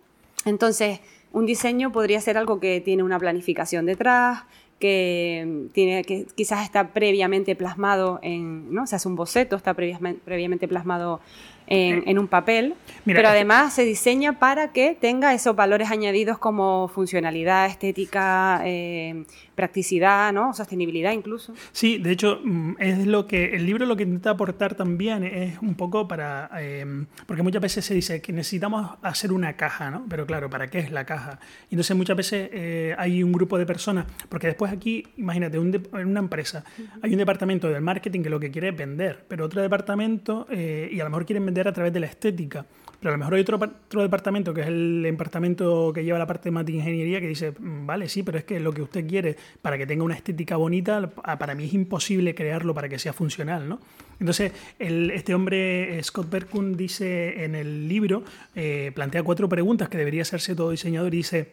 [0.45, 0.99] Entonces,
[1.31, 4.43] un diseño podría ser algo que tiene una planificación detrás,
[4.79, 8.87] que, tiene, que quizás está previamente plasmado en, ¿no?
[8.87, 11.19] Se hace un boceto, está previamente plasmado
[11.67, 12.75] en, un papel,
[13.05, 19.25] pero además se diseña para que tenga esos valores añadidos como funcionalidad, estética, eh,
[19.55, 20.53] practicidad, ¿no?
[20.53, 21.53] sostenibilidad incluso.
[21.71, 25.57] Sí, de hecho, mm, es lo que el libro lo que intenta aportar también es
[25.61, 30.05] un poco para, em, porque muchas veces se dice que necesitamos hacer una caja, ¿no?
[30.07, 31.39] Pero claro, ¿para qué es la caja?
[31.71, 36.19] Entonces muchas veces eh, hay un grupo de personas, porque después aquí, imagínate, en una
[36.19, 36.63] empresa
[37.01, 40.89] hay un departamento del marketing que lo que quiere es vender, pero otro departamento, eh,
[40.91, 42.65] y a lo mejor quieren vender a través de la estética.
[42.99, 46.25] Pero a lo mejor hay otro, otro departamento, que es el departamento que lleva la
[46.25, 49.07] parte más de ingeniería, que dice, mm, vale, sí, pero es que lo que usted
[49.07, 53.13] quiere para que tenga una estética bonita, para mí es imposible crearlo para que sea
[53.13, 53.79] funcional, ¿no?
[54.19, 58.23] Entonces, el, este hombre, Scott Berkun, dice en el libro,
[58.55, 61.51] eh, plantea cuatro preguntas que debería hacerse todo diseñador y dice,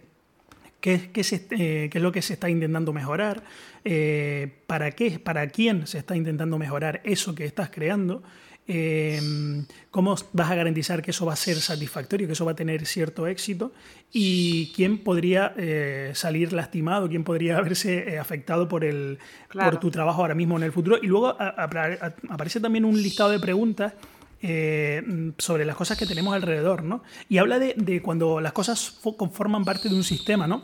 [0.81, 3.43] ¿Qué, qué, eh, qué, es lo que se está intentando mejorar?
[3.87, 5.19] Eh, ¿Para qué?
[5.19, 8.23] ¿Para quién se está intentando mejorar eso que estás creando?
[8.67, 12.57] Em, cómo vas a garantizar que eso va a ser satisfactorio, que eso va a
[12.57, 13.73] tener cierto éxito
[14.11, 19.19] y quién podría eh, salir lastimado, quién podría verse eh, afectado por, el,
[19.53, 20.99] por tu trabajo ahora mismo en el futuro.
[21.03, 23.93] Y luego aparece también un listado de preguntas
[24.47, 25.03] eh,
[25.39, 27.03] sobre las cosas que tenemos alrededor, ¿no?
[27.31, 30.63] Y habla de, cuando las cosas conforman parte de un sistema, ¿no?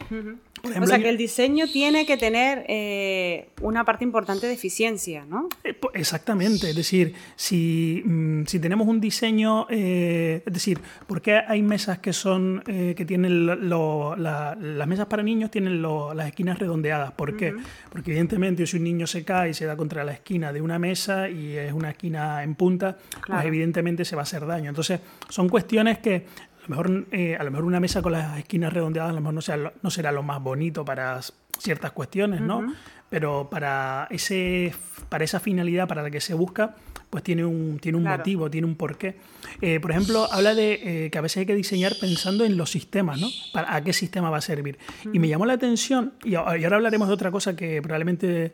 [0.63, 5.49] o sea, que el diseño tiene que tener eh, una parte importante de eficiencia, ¿no?
[5.65, 11.63] Eh, exactamente, es decir, si, mm, si tenemos un diseño, es decir, ¿por qué hay
[11.63, 17.13] mesas que son, que tienen las mesas para niños tienen las esquinas redondeadas?
[17.13, 17.55] ¿Por qué?
[17.91, 20.79] Porque evidentemente si un niño se cae y se da contra la esquina de una
[20.79, 24.69] mesa y es una esquina en punta, pues evidentemente evidentemente se va a hacer daño.
[24.69, 26.27] Entonces, son cuestiones que
[26.59, 29.21] a lo mejor, eh, a lo mejor una mesa con las esquinas redondeadas a lo
[29.21, 31.21] mejor no, sea, no será lo más bonito para
[31.59, 32.75] ciertas cuestiones, ¿no?
[33.09, 34.73] Pero para, ese,
[35.09, 36.77] para esa finalidad para la que se busca,
[37.11, 39.17] pues tiene un, tiene un motivo, tiene un porqué.
[39.61, 42.71] Eh, por ejemplo, habla de eh, que a veces hay que diseñar pensando en los
[42.71, 43.29] sistemas, ¿no?
[43.53, 44.79] Para, ¿A qué sistema va a servir?
[45.13, 48.53] Y me llamó la atención, y, ahora hablaremos de otra cosa que probablemente,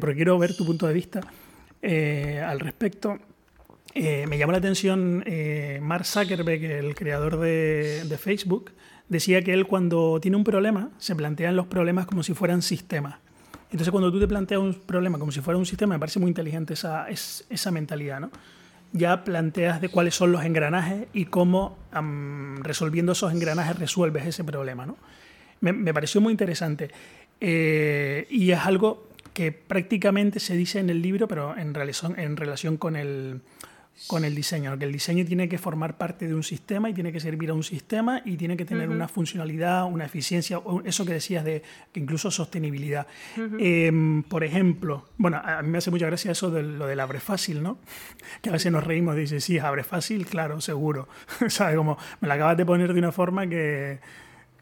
[0.00, 1.20] porque quiero ver tu punto de vista
[1.82, 3.18] al respecto
[3.98, 8.72] eh, me llamó la atención eh, Mark Zuckerberg, el creador de, Facebook,
[9.08, 13.16] decía que él cuando tiene un problema se plantean los problemas como si fueran sistemas.
[13.70, 16.28] Entonces cuando tú te planteas un problema como si fuera un sistema, me parece muy
[16.28, 18.30] inteligente esa, esa mentalidad, ¿no?
[18.92, 21.78] Ya planteas de cuáles son los engranajes y cómo
[22.60, 24.98] resolviendo esos engranajes resuelves ese problema, ¿no?
[25.60, 26.90] Me, pareció muy interesante.
[27.40, 32.36] Eh, y es algo que prácticamente se dice en el libro, pero en relación, en
[32.36, 33.40] relación con el
[34.06, 37.12] con el diseño, que el diseño tiene que formar parte de un sistema y tiene
[37.12, 41.14] que servir a un sistema y tiene que tener una funcionalidad, una eficiencia, eso que
[41.14, 43.06] decías de que incluso sostenibilidad.
[43.58, 47.20] Em, por ejemplo, bueno, a mí me hace mucha gracia eso de lo del abre
[47.20, 47.78] fácil, ¿no?
[48.42, 51.08] Que a veces nos reímos y dice, sí, abre fácil, claro, seguro.
[51.48, 51.76] ¿Sabes?
[51.76, 53.98] Como me la acabas de poner de una forma que,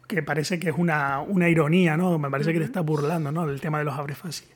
[0.07, 2.17] que parece que es una, una ironía, ¿no?
[2.17, 3.49] Me parece que te estás burlando, ¿no?
[3.49, 4.47] El tema de los abre fácil.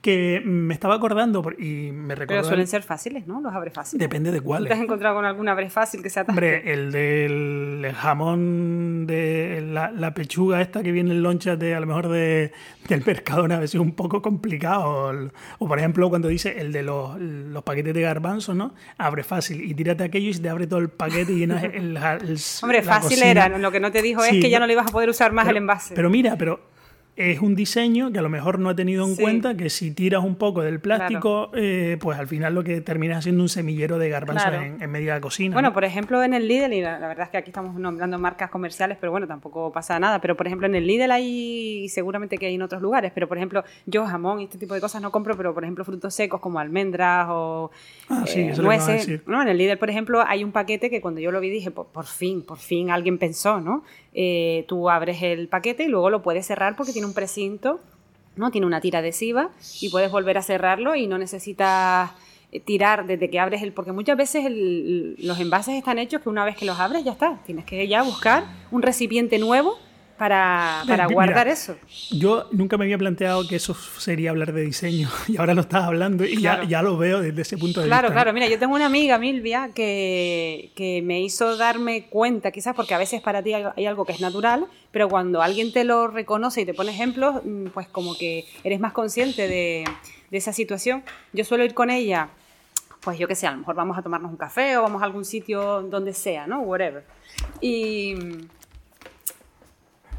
[0.00, 2.40] Que me estaba acordando y me recordó...
[2.40, 3.40] Pero suelen ser fáciles, ¿no?
[3.40, 3.98] Los abres fáciles.
[3.98, 4.68] Depende de cuáles.
[4.68, 9.60] ¿Te has encontrado con algún abre fácil que sea tan Hombre, el del jamón de
[9.62, 12.52] la, pechuga esta que viene en lonchas de a lo mejor de,
[12.88, 15.30] del Mercadona a veces es un poco complicado.
[15.58, 18.74] O, por ejemplo, cuando dice el de los, los paquetes de garbanzos, ¿no?
[18.98, 21.96] Abre fácil y tírate aquello y se te abre todo el paquete y llenas el,
[21.96, 23.48] el, Hombre, fácil era.
[23.48, 25.48] Lo que no te dijo es que ya no le ibas a poder usar más
[25.48, 25.94] el envase.
[25.94, 26.60] Pero mira, pero
[27.18, 30.22] es un diseño que a lo mejor no ha tenido en cuenta que si tiras
[30.22, 34.08] un poco del plástico, eh, pues al final lo que termina siendo un semillero de
[34.08, 35.52] garbanzos en, media cocina.
[35.52, 38.50] Bueno, por ejemplo, en el Lidl, y la, verdad es que aquí estamos nombrando marcas
[38.50, 40.20] comerciales, pero bueno, tampoco pasa nada.
[40.20, 43.26] Pero por ejemplo, en el Lidl hay, y seguramente que hay en otros lugares, pero
[43.26, 46.14] por ejemplo, yo jamón y este tipo de cosas no compro, pero por ejemplo, frutos
[46.14, 47.72] secos como almendras o
[48.10, 49.26] ah, eh, nueces.
[49.26, 49.42] ¿no?
[49.42, 51.86] En el Lidl, por ejemplo, hay un paquete que cuando yo lo vi dije, por,
[51.86, 53.82] por fin, por fin alguien pensó, ¿no?
[54.20, 57.78] Eh, tú abres el paquete y luego lo puedes cerrar porque tiene un precinto,
[58.34, 58.50] ¿no?
[58.50, 59.50] Tiene una tira adhesiva
[59.80, 62.10] y puedes volver a cerrarlo y no necesitas
[62.50, 63.72] eh, tirar desde que abres el...
[63.72, 67.38] Porque muchas veces los envases están hechos que una vez que los abres ya está.
[67.46, 69.78] Tienes que ya buscar un recipiente nuevo
[70.18, 71.76] para, para guardar eso.
[72.10, 75.84] Yo nunca me había planteado que eso sería hablar de diseño y ahora lo estás
[75.84, 78.00] hablando y ya, ya, lo veo desde ese punto de vista.
[78.00, 78.32] Claro, claro.
[78.32, 82.98] Mira, yo tengo una amiga, Milvia, que, que, me hizo darme cuenta, quizás porque a
[82.98, 86.66] veces para ti hay algo que es natural, pero cuando alguien te lo reconoce y
[86.66, 89.84] te pone ejemplos, mm, pues como que eres más consciente de,
[90.30, 91.04] de esa situación.
[91.32, 92.28] Yo suelo ir con ella
[93.00, 95.04] pues yo qué sé, a lo mejor vamos a tomarnos un café o vamos a
[95.04, 96.60] algún sitio donde sea, ¿no?
[96.60, 97.04] Whatever.
[97.60, 98.14] Y,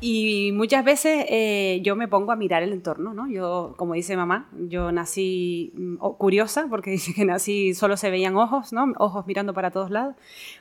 [0.02, 3.30] y muchas veces eh, yo me pongo a mirar el entorno, ¿no?
[3.30, 8.36] Yo, como dice mamá, yo nací mm, curiosa, porque dice que nací, solo se veían
[8.36, 8.94] ojos, ¿no?
[8.98, 10.16] Ojos mirando para todos lados.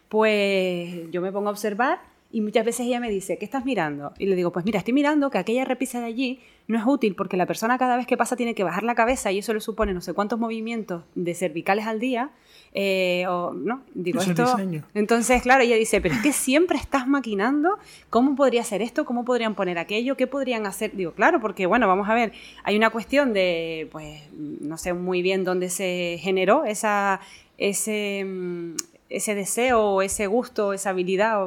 [0.09, 4.13] Pues yo me pongo a observar y muchas veces ella me dice, ¿qué estás mirando?
[4.19, 7.15] Y le digo, pues mira, estoy mirando que aquella repisa de allí no es útil
[7.15, 9.61] porque la persona cada vez que pasa tiene que bajar la cabeza y eso le
[9.61, 12.31] supone no sé cuántos movimientos de cervicales al día
[12.73, 13.83] eh, o, ¿no?
[13.95, 14.57] Digo, esto...
[14.95, 17.79] Entonces, claro, ella dice, pero es que siempre estás maquinando
[18.11, 20.95] cómo podría ser esto, cómo podrían poner aquello, qué podrían hacer.
[20.95, 22.33] Digo, claro, porque, bueno, vamos a ver,
[22.65, 27.21] hay una cuestión de, pues, no sé muy bien dónde se generó esa,
[27.57, 28.77] ese, mm,
[29.09, 31.47] ese deseo, ese gusto, esa habilidad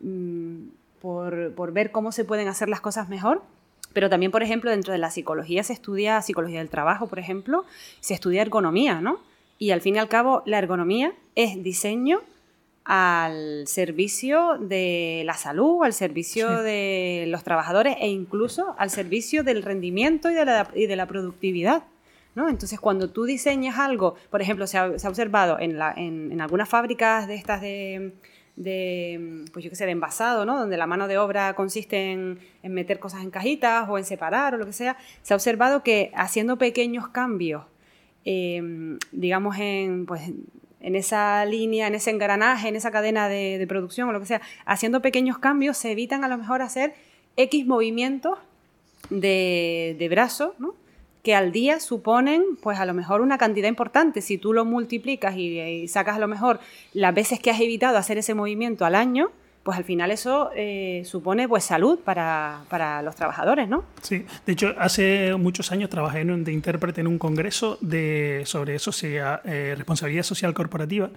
[0.00, 0.56] mm,
[1.00, 3.42] por, por ver cómo se pueden hacer las cosas mejor.
[3.92, 7.64] Pero también, por ejemplo, dentro de la psicología se estudia psicología del trabajo, por ejemplo,
[8.00, 9.20] se estudia ergonomía, ¿no?
[9.62, 12.18] Y al fin y al cabo, la ergonomía es diseño
[12.84, 19.62] al servicio de la salud, al servicio de los trabajadores e incluso al servicio del
[19.62, 21.84] rendimiento y de la, y de la productividad.
[22.34, 22.48] ¿no?
[22.48, 27.28] Entonces, cuando tú diseñas algo, por ejemplo, se ha, observado en, la, en, algunas fábricas
[27.28, 28.14] de estas de,
[28.56, 30.58] de, pues yo qué sé, de envasado, ¿no?
[30.58, 34.56] donde la mano de obra consiste en, en meter cosas en cajitas o en separar
[34.56, 37.62] o lo que sea, se ha observado que haciendo pequeños cambios
[38.24, 40.22] Em, digamos, en, pues,
[40.80, 44.40] en esa línea, en ese engranaje, en esa cadena de, producción o lo que sea,
[44.64, 46.94] haciendo pequeños cambios, se evitan a lo mejor hacer
[47.36, 48.38] X movimientos
[49.10, 50.54] de, de brazo,
[51.22, 54.20] que al día suponen, pues a lo mejor una cantidad importante.
[54.20, 56.58] Si tú lo multiplicas y, y sacas a lo mejor
[56.92, 59.30] las veces que has evitado hacer ese movimiento al año,
[59.62, 63.84] pues al final eso eh, supone pues salud para, para, los trabajadores, ¿no?
[64.00, 68.74] Sí, de hecho hace muchos años trabajé en, de intérprete en un congreso de, sobre
[68.74, 71.10] eso, eh, responsabilidad social corporativa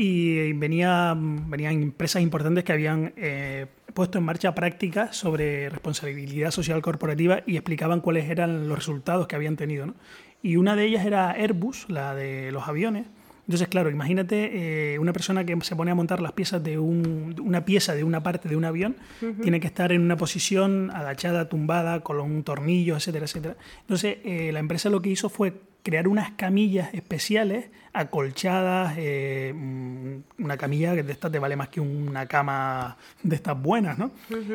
[0.00, 6.80] y venía, venían empresas importantes que habían eh, puesto en marcha prácticas sobre responsabilidad social
[6.80, 9.86] corporativa y explicaban cuáles eran los resultados que habían tenido.
[9.86, 9.94] ¿no?
[10.40, 13.06] Y una de ellas era Airbus, la de los aviones,
[13.48, 17.64] entonces, claro, imagínate eh, una persona que se pone a montar las piezas de una
[17.64, 18.96] pieza de una parte de un avión,
[19.40, 23.56] tiene que estar en una posición agachada, tumbada, con un tornillo, etcétera, etcétera.
[23.80, 30.42] Entonces, eh, la empresa lo que hizo fue crear unas camillas especiales, acolchadas, eh, mm,
[30.42, 34.10] una camilla que de estas te vale más que una cama de estas buenas, ¿no?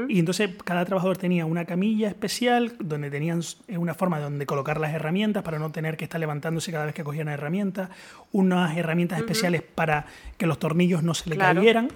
[0.08, 4.80] Y entonces cada trabajador tenía una camilla especial donde tenían una forma de donde colocar
[4.80, 7.90] las herramientas para no tener que estar levantándose cada vez que cogían herramientas,
[8.32, 10.06] unas herramientas especiales para
[10.38, 11.90] que los tornillos no se le cayeran.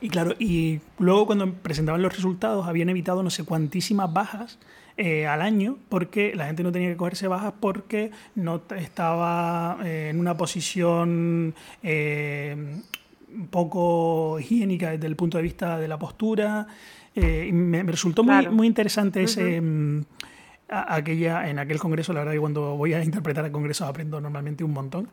[0.00, 4.58] Y claro, y luego cuando presentaban los resultados habían evitado no sé cuantísimas bajas
[5.00, 10.08] eh, al año porque la gente no tenía que cogerse bajas porque no estaba eh,
[10.10, 12.80] en una posición eh,
[13.48, 16.66] poco higiénica desde el punto de vista de la postura.
[17.14, 19.60] me, resultó muy, muy interesante ese...
[19.60, 20.04] Mm,
[20.68, 24.64] aquella, en aquel congreso, la verdad que cuando voy a interpretar a congresos aprendo normalmente
[24.64, 25.08] un montón.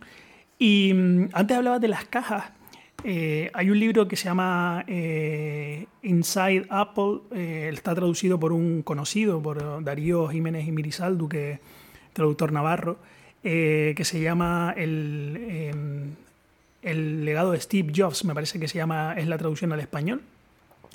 [0.57, 2.45] Y mm, antes hablaba de las cajas
[3.07, 8.81] eh, hay un libro que se llama eh, Inside Apple, eh, está traducido por un
[8.81, 11.59] conocido, por Darío Jiménez y Mirizaldu, que,
[12.13, 12.97] traductor navarro,
[13.43, 16.15] que se llama el, em,
[16.81, 20.23] el legado de Steve Jobs, me parece que se llama, es la traducción al español.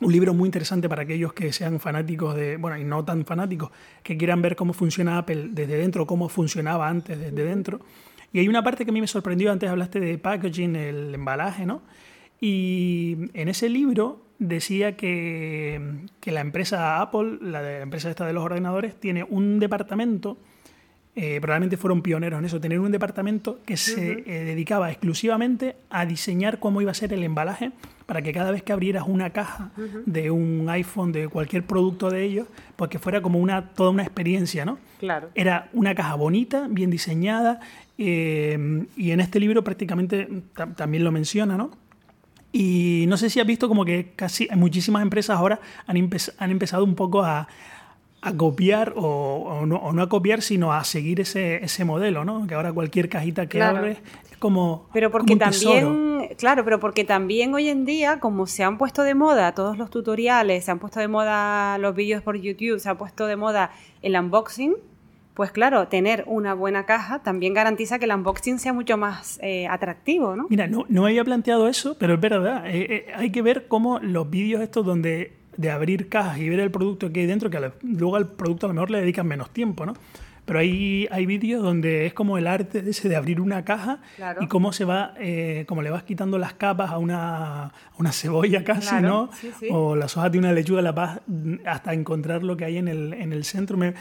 [0.00, 3.70] Un libro muy interesante para aquellos que sean fanáticos de, bueno, y no tan fanáticos,
[4.02, 7.78] que quieran ver cómo funciona Apple desde dentro, cómo funcionaba antes desde dentro.
[8.32, 11.66] Y hay una parte que a mí me sorprendió, antes hablaste de packaging, el embalaje,
[11.66, 11.82] ¿no?
[12.40, 18.26] Y en ese libro decía que, que la empresa Apple, la, de, la empresa esta
[18.26, 20.38] de los ordenadores, tiene un departamento
[21.16, 26.06] eh, probablemente fueron pioneros en eso, tener un departamento que se eh, dedicaba exclusivamente a
[26.06, 27.72] diseñar cómo iba a ser el embalaje
[28.10, 29.70] para que cada vez que abrieras una caja
[30.04, 34.02] de un iPhone, de cualquier producto de ellos, pues que fuera como una, toda una
[34.02, 34.80] experiencia, ¿no?
[34.98, 35.30] Claro.
[35.36, 37.60] Era una caja bonita, bien diseñada,
[37.98, 40.28] eh, y en este libro prácticamente
[40.74, 41.70] también lo menciona, ¿no?
[42.50, 45.96] Y no sé si has visto como que casi muchísimas empresas ahora han,
[46.38, 47.46] han empezado un poco a,
[48.22, 52.44] a copiar o, no, o, no, a copiar, sino a seguir ese, ese modelo, ¿no?
[52.48, 53.98] Que ahora cualquier cajita que abres
[54.29, 54.88] es como.
[54.92, 58.78] Pero porque como un también, claro, pero porque también hoy en día, como se han
[58.78, 62.80] puesto de moda todos los tutoriales, se han puesto de moda los vídeos por YouTube,
[62.80, 63.70] se ha puesto de moda
[64.02, 64.74] el unboxing,
[65.34, 69.68] pues claro, tener una buena caja también garantiza que el unboxing sea mucho más eh,
[69.68, 70.46] atractivo, ¿no?
[70.50, 72.66] Mira, no, no había planteado eso, pero es verdad.
[72.66, 76.60] Eh, eh, hay que ver cómo los vídeos estos donde de abrir cajas y ver
[76.60, 79.50] el producto que hay dentro, que luego al producto a lo mejor le dedican menos
[79.50, 79.94] tiempo, ¿no?
[80.50, 84.00] Pero hay, hay vídeos donde es como el arte de ese de abrir una caja
[84.40, 88.64] y cómo se va, eh, como le vas quitando las capas a una, una cebolla
[88.64, 89.30] casi, ¿no?
[89.70, 91.20] O las hojas de una lechuga la vas
[91.64, 93.76] hasta encontrar lo que hay en el, en el centro.
[93.76, 93.94] Me,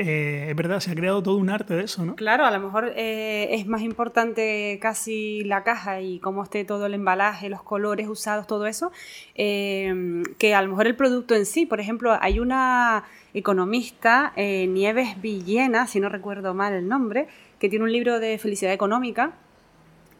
[0.00, 2.14] eh, es verdad, se ha creado todo un arte de eso, ¿no?
[2.14, 6.86] Claro, a lo mejor eh, es más importante casi la caja y cómo esté todo
[6.86, 8.92] el embalaje, los colores usados, todo eso,
[9.34, 11.66] eh, que a lo mejor el producto en sí.
[11.66, 13.02] Por ejemplo, hay una
[13.34, 18.72] economista, Nieves Villena, si no recuerdo mal el nombre, que tiene un libro de felicidad
[18.72, 19.32] económica.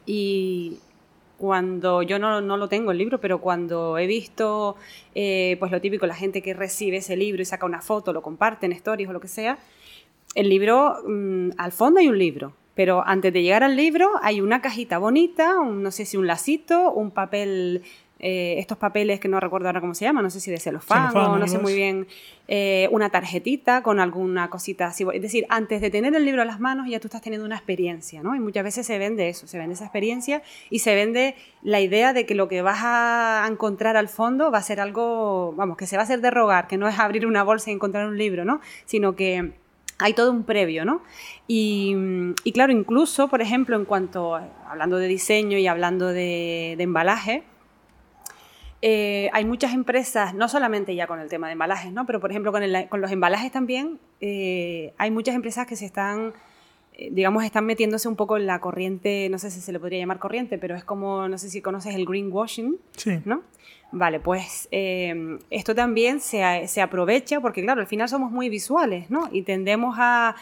[0.06, 0.78] Y
[1.38, 4.76] cuando yo no, no, lo tengo el libro, pero cuando he visto,
[5.14, 8.22] eh, pues lo típico, la gente que recibe ese libro y saca una foto, lo
[8.22, 9.58] comparte en stories o lo que sea,
[10.34, 14.40] el libro, mm, al fondo hay un libro, pero antes de llegar al libro hay
[14.40, 17.82] una cajita bonita, no sé si un lacito, un papel
[18.20, 21.16] eh, estos papeles que no recuerdo ahora cómo se llaman, no sé si de celofán,
[21.16, 22.08] o no sé muy bien,
[22.48, 25.06] eh, una tarjetita con alguna cosita así.
[25.12, 27.56] Es decir, antes de tener el libro en las manos ya tú estás teniendo una
[27.56, 28.34] experiencia, ¿no?
[28.34, 32.12] Y muchas veces se vende eso, se vende esa experiencia y se vende la idea
[32.12, 35.86] de que lo que vas a encontrar al fondo va a ser algo, vamos, que
[35.86, 38.18] se va a hacer de rogar, que no es abrir una bolsa y encontrar un
[38.18, 38.60] libro, ¿no?
[38.84, 39.52] Sino que
[40.00, 41.02] hay todo un previo, ¿no?
[41.46, 41.94] Y,
[42.52, 44.36] claro, incluso, por ejemplo, en cuanto,
[44.68, 47.44] hablando de diseño y hablando de embalaje,
[48.80, 52.06] eh, hay muchas empresas, no solamente ya con el tema de embalajes, ¿no?
[52.06, 56.32] pero por ejemplo con, con los embalajes también, eh, hay muchas empresas que se están,
[56.92, 59.98] eh, digamos, están metiéndose un poco en la corriente, no sé si se le podría
[59.98, 63.20] llamar corriente, pero es como, no sé si conoces el greenwashing, sí.
[63.24, 63.42] ¿no?
[63.90, 69.28] Vale, pues esto también se, se, aprovecha porque, claro, al final somos muy visuales, ¿no?
[69.32, 70.36] Y tendemos a,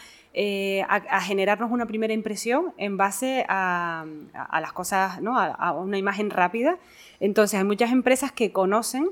[0.89, 5.39] a, generarnos una primera impresión en base a, a las cosas, ¿no?
[5.39, 6.77] a, una imagen rápida
[7.19, 9.09] entonces hay muchas empresas que conocen,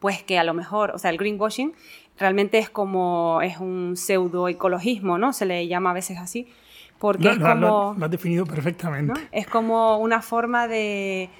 [0.00, 1.72] pues que a lo mejor, o sea, el greenwashing
[2.18, 5.32] realmente es como, es un pseudoecologismo, ¿no?
[5.32, 6.48] Se le llama a veces así,
[6.98, 7.94] porque es como...
[7.96, 9.28] Lo, has definido perfectamente.
[9.32, 11.30] Es como una forma de,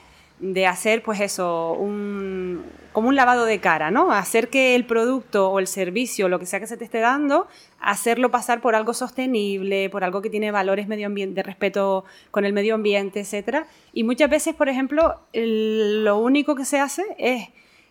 [0.40, 4.12] de hacer, pues eso, un, como un lavado de cara, ¿no?
[4.12, 7.48] Hacer que el producto o el servicio, lo que sea que se te esté dando,
[7.80, 12.52] hacerlo pasar por algo sostenible, por algo que tiene valores medio de respeto con el
[12.52, 13.66] medio ambiente, etc.
[13.92, 17.48] Y muchas veces, por ejemplo, lo único que se hace es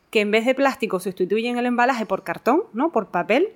[0.09, 2.91] que en vez de plástico sustituyen el embalaje por cartón, ¿no?
[2.91, 3.49] Por papel,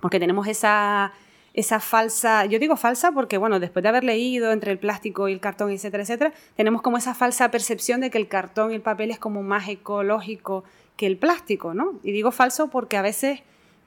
[0.00, 1.12] porque tenemos esa
[1.58, 5.32] esa falsa, yo digo falsa porque, bueno, después de haber leído entre el plástico y
[5.32, 8.80] el cartón, etcétera, etcétera, tenemos como esa falsa percepción de que el cartón y el
[8.80, 10.62] papel es como más ecológico
[10.96, 11.98] que el plástico, ¿no?
[12.04, 13.40] Y digo falso porque a veces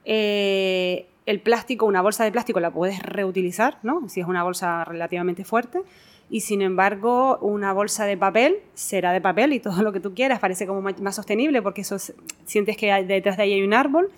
[0.03, 4.09] eh, el plástico, una bolsa de plástico la puedes reutilizar, ¿no?
[4.09, 5.81] Si es una bolsa relativamente fuerte.
[6.29, 10.13] Y sin embargo, una bolsa de papel será de papel y todo lo que tú
[10.13, 11.95] quieras parece como más sostenible porque eso
[12.43, 14.11] sientes que detrás de ahí hay un árbol,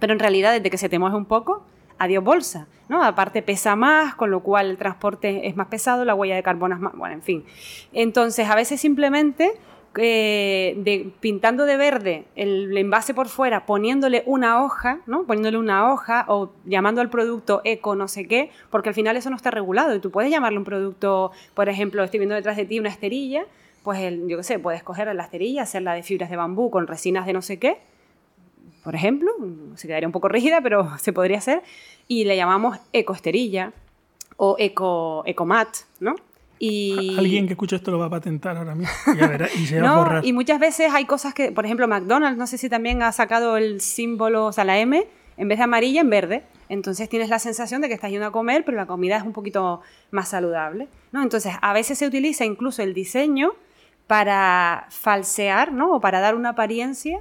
[0.00, 1.64] pero en realidad desde que se te moje un poco,
[1.98, 3.02] adiós bolsa, ¿no?
[3.02, 6.74] Aparte pesa más, con lo cual el transporte es más pesado, la huella de carbono
[6.74, 7.44] es más, bueno, en fin.
[7.92, 9.52] Entonces, a veces simplemente
[9.98, 15.00] eh, pintando de verde el envase por fuera, poniéndole una hoja.
[15.06, 19.30] Poniéndole una hoja o llamando al producto eco no sé qué, porque al final eso
[19.30, 22.66] no está regulado y tú puedes llamarle un producto, por ejemplo, estoy viendo detrás de
[22.66, 23.46] ti una esterilla,
[23.82, 27.24] pues yo qué sé, puedes coger la esterilla, hacerla de fibras de bambú con resinas
[27.24, 27.78] de no sé qué,
[28.86, 29.32] por ejemplo,
[29.74, 31.60] se quedaría un poco rígida, pero se podría hacer,
[32.06, 33.72] y le llamamos ecoesterilla.
[34.36, 35.68] o eco, ecomat,
[35.98, 36.14] ¿no?
[36.60, 37.16] Y...
[37.18, 38.94] Alguien que escuche esto lo va a patentar ahora mismo
[39.58, 40.24] y se va a borrar.
[40.24, 43.56] Y muchas veces hay cosas que, por ejemplo, McDonald's, no sé si también ha sacado
[43.56, 45.04] el símbolo, o sea, la M,
[45.36, 46.44] en vez de amarilla, en verde.
[46.68, 49.32] Entonces tienes la sensación de que estás yendo a comer, pero la comida es un
[49.32, 49.80] poquito
[50.12, 50.86] más saludable.
[51.10, 51.24] ¿no?
[51.24, 53.50] Entonces, a veces se utiliza incluso el diseño
[54.06, 55.96] para falsear, ¿no?
[55.96, 57.18] O para dar una apariencia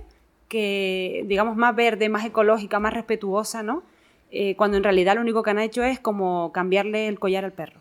[0.48, 3.84] que, digamos, más verde, más ecológica, más respetuosa, ¿no?
[4.32, 7.54] Eh, cuando en realidad lo único que han hecho es como cambiarle el collar al
[7.54, 7.80] perro.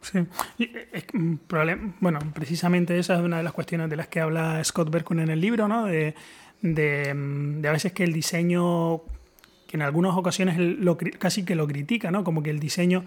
[0.00, 0.18] Sí,
[1.12, 1.34] mm,
[2.00, 5.30] bueno, precisamente esa es una de las cuestiones de las que habla Scott Berkun en
[5.30, 5.86] el libro, ¿no?
[5.86, 6.14] De,
[6.60, 9.02] de, mm, a veces que el diseño,
[9.66, 12.22] que en algunas ocasiones lo, casi que lo critica, ¿no?
[12.24, 13.04] Como que el diseño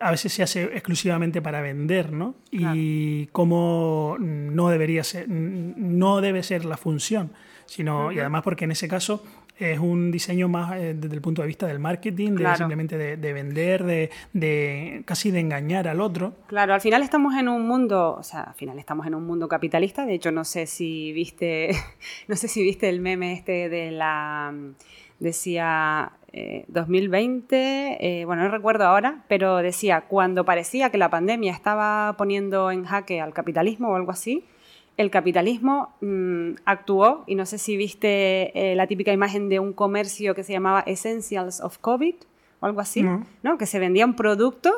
[0.00, 2.34] a veces se hace exclusivamente para vender, ¿no?
[2.50, 7.32] Y cómo no debería ser, no debe ser la función,
[7.70, 9.22] sino, y además porque en ese caso
[9.56, 13.32] es un diseño más eh, desde el punto de vista del marketing, de simplemente de,
[13.32, 16.34] vender, de, de, casi de engañar al otro.
[16.48, 19.46] Claro, al final estamos en un mundo, o sea, al final estamos en un mundo
[19.46, 20.04] capitalista.
[20.04, 21.70] De hecho, no sé si viste,
[22.26, 24.52] no sé si viste el meme este de la
[25.20, 26.10] decía
[26.66, 32.16] 2020, eh, eh, bueno, no recuerdo ahora, pero decía, cuando parecía que la pandemia estaba
[32.18, 34.44] poniendo en jaque al capitalismo o algo así,
[34.96, 39.72] el capitalismo mm, actuó, y no sé si viste eh, la típica imagen de un
[39.72, 42.16] comercio que se llamaba Essentials of COVID
[42.60, 43.02] o algo así,
[43.42, 43.56] ¿no?
[43.58, 44.74] que se vendían productos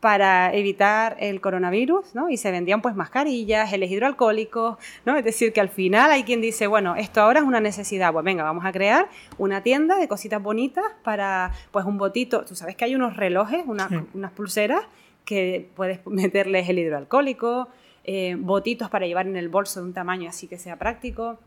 [0.00, 2.30] para evitar el coronavirus, ¿no?
[2.30, 5.16] Y se vendían pues mascarillas, geles hidroalcohólicos, ¿no?
[5.16, 8.24] Es decir, que al final hay quien dice, bueno, esto ahora es una necesidad, pues
[8.24, 12.76] venga, vamos a crear una tienda de cositas bonitas para, pues un botito, tú sabes
[12.76, 14.82] que hay unos relojes, unas pulseras
[15.24, 17.68] que puedes meterle gel hidroalcohólico,
[18.10, 21.38] eh, botitos para llevar en el bolso de un tamaño así que sea práctico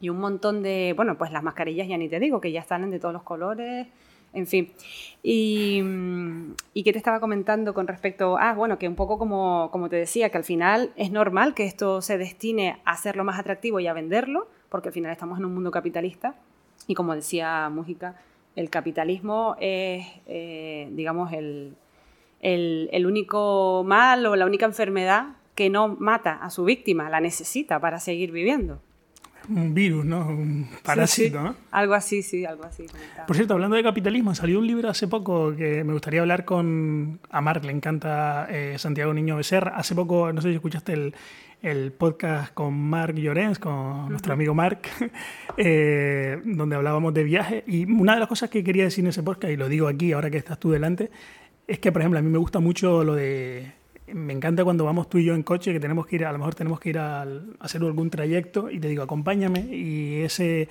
[0.00, 2.90] y un montón de, bueno, pues las mascarillas ya ni te digo, que ya están
[2.90, 3.86] de todos los colores,
[4.32, 4.72] en fin.
[5.22, 5.80] Y,
[6.74, 9.94] y qué te estaba comentando con respecto, ah, bueno, que un poco como, como te
[9.94, 13.86] decía, que al final es normal que esto se destine a hacerlo más atractivo y
[13.86, 16.34] a venderlo, porque al final estamos en un mundo capitalista.
[16.88, 18.16] Y como decía Mújica,
[18.56, 21.76] el capitalismo es, eh, digamos, el,
[22.40, 27.80] el, único mal o la única enfermedad que no mata a su víctima, la necesita
[27.80, 28.80] para seguir viviendo
[29.48, 30.28] un virus, ¿no?
[30.28, 31.56] Un parásito, ¿no?
[31.72, 32.84] Algo así, sí, algo así.
[33.26, 37.18] Por cierto, hablando de capitalismo, salió un libro hace poco que me gustaría hablar con...
[37.30, 39.74] A Marc le encanta eh, Santiago Niño Becerra.
[39.74, 41.14] Hace poco, no sé si escuchaste el,
[41.62, 44.86] el podcast con Marc Llorens, con nuestro amigo Marc,
[45.56, 47.64] eh, donde hablábamos de viajes.
[47.66, 50.12] Y una de las cosas que quería decir en ese podcast, y lo digo aquí
[50.12, 51.10] ahora que estás tú delante,
[51.66, 53.77] es que, por ejemplo, a mí me gusta mucho lo de
[54.14, 56.38] me encanta cuando vamos tú y yo en coche, que tenemos que ir, a lo
[56.38, 57.26] mejor tenemos que ir a,
[57.60, 60.68] hacer algún trayecto y te digo, acompáñame y ese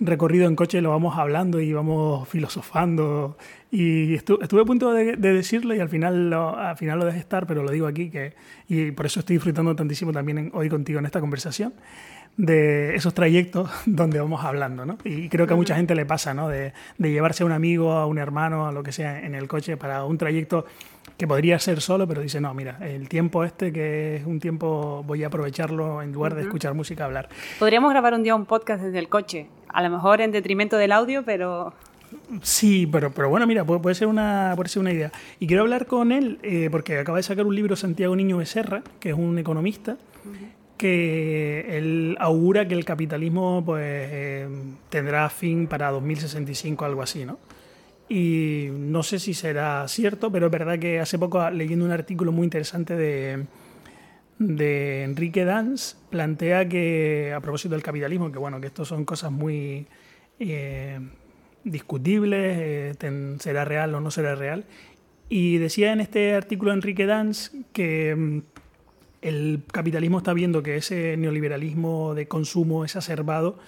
[0.00, 3.36] recorrido en coche lo vamos hablando y vamos filosofando.
[3.70, 7.46] Y estuve, a punto de, decirlo y al final lo, al final lo dejé estar,
[7.46, 8.34] pero lo digo aquí que,
[8.68, 11.72] y por eso estoy disfrutando tantísimo también hoy contigo en esta conversación
[12.40, 14.98] de esos trayectos donde vamos hablando, ¿no?
[15.04, 16.48] Y creo que a mucha gente le pasa, ¿no?
[16.48, 19.46] De, de llevarse a un amigo, a un hermano, a lo que sea en el
[19.46, 20.64] coche para un trayecto
[21.16, 25.04] que podría ser solo, pero dice, no, mira, el tiempo este, que es un tiempo,
[25.06, 27.28] voy a aprovecharlo en lugar de escuchar música, hablar.
[27.58, 30.92] Podríamos grabar un día un podcast desde el coche, a lo mejor en detrimento del
[30.92, 31.74] audio, pero...
[32.42, 35.12] Sí, pero, pero bueno, mira, puede, ser una, puede ser una idea.
[35.38, 38.82] Y quiero hablar con él, eh, porque acaba de sacar un libro Santiago Niño Becerra,
[38.98, 39.98] que es un economista,
[40.80, 44.48] que él augura que el capitalismo pues, eh,
[44.88, 47.38] tendrá fin para 2065, algo así, ¿no?
[48.10, 52.32] y no sé si será cierto, pero es verdad que hace poco leyendo un artículo
[52.32, 53.44] muy interesante de,
[54.40, 59.30] de Enrique Danz, plantea que a propósito del capitalismo, que bueno, que esto son cosas
[59.30, 59.86] muy
[60.40, 60.98] eh,
[61.62, 64.64] discutibles, eh, será real o no será real,
[65.28, 68.38] y decía en este artículo Enrique Danz que mm,
[69.22, 73.58] el capitalismo está viendo que ese neoliberalismo de consumo exacerbado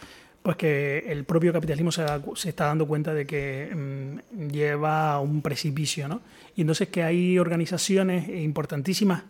[0.42, 2.04] pues que el propio capitalismo se,
[2.48, 6.20] está dando cuenta de que mm, lleva a un precipicio, ¿no?
[6.56, 9.22] Y entonces que hay organizaciones importantísimas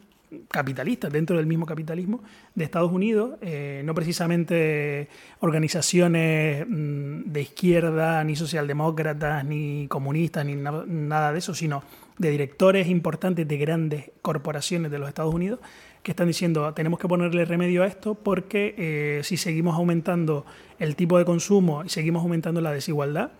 [0.49, 2.23] capitalistas dentro del mismo capitalismo
[2.55, 5.09] de Estados Unidos, eh, no precisamente
[5.41, 11.83] organizaciones mm, de izquierda, ni socialdemócratas, ni comunistas, ni nada de eso, sino
[12.17, 15.61] de directores importantes de grandes corporaciones de los Estados Unidos
[16.03, 20.45] que están diciendo tenemos que ponerle remedio a esto porque eh, si seguimos aumentando
[20.79, 23.31] el tipo de consumo y seguimos aumentando la desigualdad,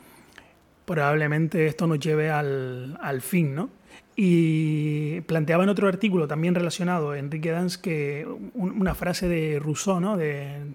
[0.85, 3.71] probablemente esto nos lleve al, al fin, ¿no?
[4.15, 10.17] Y planteaba en otro artículo también relacionado, Enrique Danz, que una frase de Rousseau, ¿no?
[10.17, 10.75] De,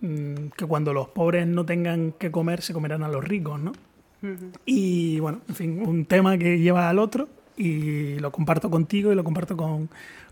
[0.00, 3.72] mm, que cuando los pobres no tengan que comer, se comerán a los ricos, ¿no?
[4.66, 9.14] Y bueno, en fin, un tema que lleva al otro y lo comparto contigo y
[9.14, 9.88] lo comparto con,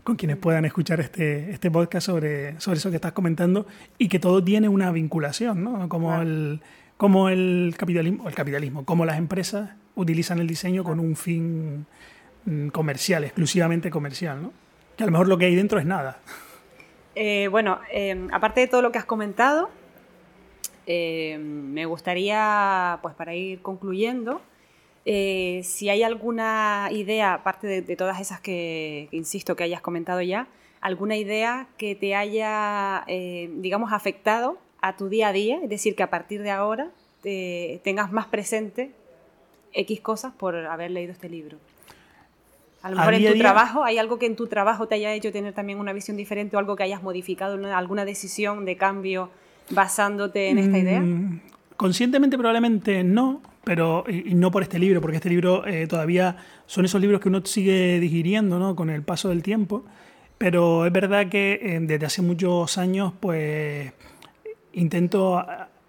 [0.09, 3.67] con quienes puedan escuchar este, este podcast sobre, sobre eso que estás comentando
[3.99, 5.87] y que todo tiene una vinculación, ¿no?
[5.87, 6.61] Como, el,
[6.97, 11.85] como el capitalismo, el capitalismo, como las empresas utilizan el diseño con un fin
[12.45, 14.51] mm, comercial, exclusivamente comercial, ¿no?
[14.97, 16.17] Que a lo mejor lo que hay dentro es nada.
[17.13, 19.69] Eh, bueno, eh, aparte de todo lo que has comentado,
[20.87, 24.41] eh, me gustaría, pues para ir concluyendo,
[25.63, 30.47] si hay alguna idea, aparte de, todas esas que, insisto, que hayas comentado ya,
[30.81, 36.03] alguna idea que te haya, digamos, afectado a tu día a día, es decir, que
[36.03, 36.91] a partir de ahora
[37.83, 38.91] tengas más presente
[39.73, 41.57] X cosas por haber leído este libro.
[42.81, 45.31] A lo mejor en tu trabajo, ¿hay algo que en tu trabajo te haya hecho
[45.31, 49.29] tener también una visión diferente o algo que hayas modificado, alguna decisión de cambio
[49.69, 51.03] basándote en esta idea?
[51.79, 56.83] Conscientemente probablemente no, pero y, no por este libro, porque este libro eh, todavía son
[56.83, 58.75] esos libros que uno sigue digiriendo ¿no?
[58.75, 59.85] con el paso del tiempo.
[60.37, 63.93] Pero es verdad que eh, desde hace muchos años, pues
[64.73, 65.41] intento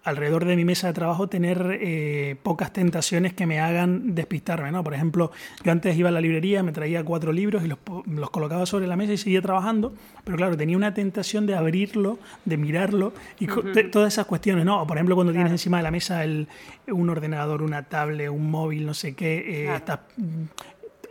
[0.03, 4.71] alrededor de mi mesa de trabajo tener eh, pocas tentaciones que me hagan despistarme.
[4.71, 4.83] ¿no?
[4.83, 5.31] Por ejemplo,
[5.63, 7.77] yo antes iba a la librería, me traía cuatro libros y los,
[8.07, 9.93] los, colocaba sobre la mesa y seguía trabajando,
[10.23, 13.47] pero claro, tenía una tentación de abrirlo, de mirarlo y
[13.91, 14.65] todas esas cuestiones.
[14.65, 14.85] ¿no?
[14.87, 16.47] por ejemplo, cuando tienes encima de la mesa el,
[16.87, 19.81] un ordenador, una tablet, un móvil, no sé qué, eh,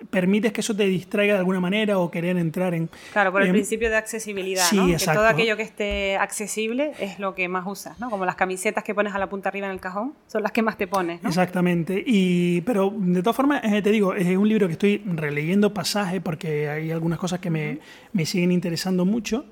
[0.09, 2.89] permites que eso te distraiga de alguna manera o querer entrar en...
[3.13, 4.87] Claro, por el principio de accesibilidad, ¿no?
[4.87, 8.11] Que todo aquello que esté accesible es lo que más usas, ¿no?
[8.11, 10.63] Como las camisetas que pones a la punta arriba en el cajón, son las que
[10.63, 11.29] más te pones, ¿no?
[11.29, 12.03] Exactamente.
[12.07, 16.21] Y, pero de todas formas, eh, te digo, es un libro que estoy releyendo pasaje
[16.21, 17.81] porque hay algunas cosas que me,
[18.13, 19.45] me siguen interesando mucho.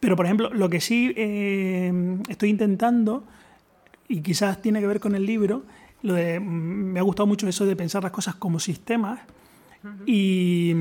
[0.00, 1.92] Pero, por ejemplo, lo que sí eh,
[2.28, 3.24] estoy intentando,
[4.08, 5.62] y quizás tiene que ver con el libro,
[6.02, 6.44] lo de, mm,
[6.92, 9.20] me ha gustado mucho eso de pensar las cosas como sistemas
[10.06, 10.74] y,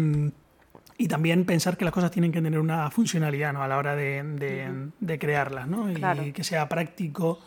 [0.97, 3.63] y, también pensar que las cosas tienen que tener una funcionalidad ¿no?
[3.63, 5.89] a la hora de, de, crearlas ¿no?
[5.91, 7.39] y que sea práctico.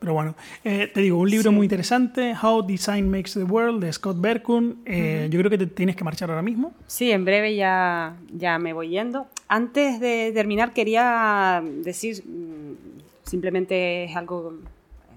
[0.00, 0.34] Pero bueno,
[0.64, 4.80] eh, te digo, un libro muy interesante, How Design Makes the World, de Scott Berkun.
[4.86, 6.72] Eh, yo creo que te tienes que marchar ahora mismo.
[6.86, 9.26] Sí, en breve ya, ya me voy yendo.
[9.46, 12.76] Antes de terminar, quería decir, mm,
[13.24, 14.54] simplemente es algo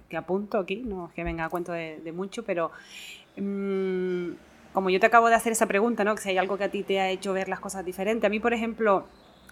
[0.09, 2.71] que apunto aquí, no es que venga a cuento de, mucho, pero...
[3.37, 4.31] Mmm,
[4.73, 6.15] como yo te acabo de hacer esa pregunta, ¿no?
[6.15, 8.25] Que si hay algo que a ti te ha hecho ver las cosas diferentes.
[8.25, 9.05] A mí, por ejemplo,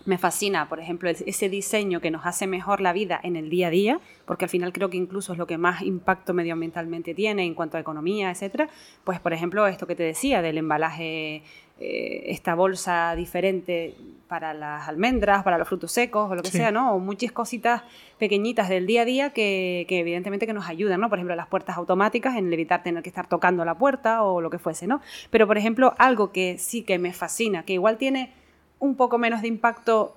[0.06, 3.68] me fascina, por ejemplo, ese diseño que nos hace mejor la vida en el día
[3.68, 7.46] a día, porque al final creo que incluso es lo que más impacto medioambientalmente tiene
[7.46, 8.68] en cuanto a economía, etcétera.
[9.04, 11.44] Pues, por ejemplo, esto que te decía del embalaje,
[11.84, 13.96] eh, esta bolsa diferente
[14.28, 16.94] para las almendras, para los frutos secos o lo que sea, ¿no?
[16.94, 17.82] O muchas cositas
[18.20, 21.10] pequeñitas del día a día que, que, evidentemente que nos ayudan, ¿no?
[21.10, 24.52] Por ejemplo, las puertas automáticas en evitar tener que estar tocando la puerta o lo
[24.52, 25.02] que fuese, ¿no?
[25.32, 28.32] Pero, por ejemplo, algo que sí que me fascina, que igual tiene
[28.78, 30.16] un poco menos de impacto,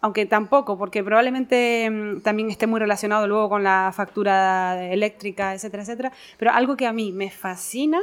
[0.00, 5.82] aunque tampoco, porque probablemente mm, también esté muy relacionado luego con la factura eléctrica, etcétera,
[5.82, 8.00] etcétera, pero algo que a mí me fascina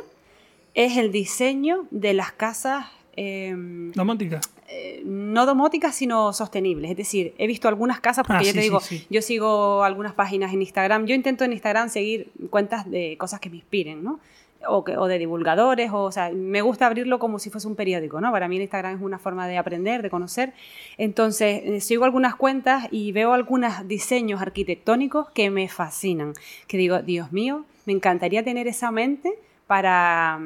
[0.75, 2.85] es el diseño de las casas...
[3.21, 4.49] Em, domóticas.
[4.69, 6.91] Eh, no domóticas, sino sostenibles.
[6.91, 10.53] Es decir, he visto algunas casas, porque ah, yo te digo, yo sigo algunas páginas
[10.53, 11.05] en Instagram.
[11.05, 14.21] Yo intento en Instagram seguir cuentas de cosas que me inspiren, ¿no?
[14.67, 18.29] o, de divulgadores, o, sea, me gusta abrirlo como si fuese un periódico, ¿no?
[18.31, 20.53] Para mí el Instagram es una forma de aprender, de conocer.
[20.97, 26.33] Entonces, eh, sigo algunas cuentas y veo algunos diseños arquitectónicos que me fascinan,
[26.67, 29.33] que digo, Dios mío, me encantaría tener esa mente
[29.69, 30.39] para,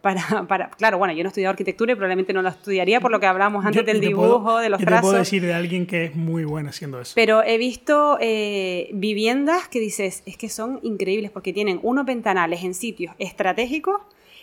[0.00, 3.10] para, para, Claro, bueno, yo no he estudiado arquitectura y probablemente no lo estudiaría por
[3.10, 5.02] lo que hablábamos antes del dibujo, de los yo trazos.
[5.02, 7.12] Te puedo decir de alguien que es muy bueno haciendo eso.
[7.14, 12.64] Pero he visto eh, viviendas que dices, es que son increíbles porque tienen unos ventanales
[12.64, 14.00] en sitios estratégicos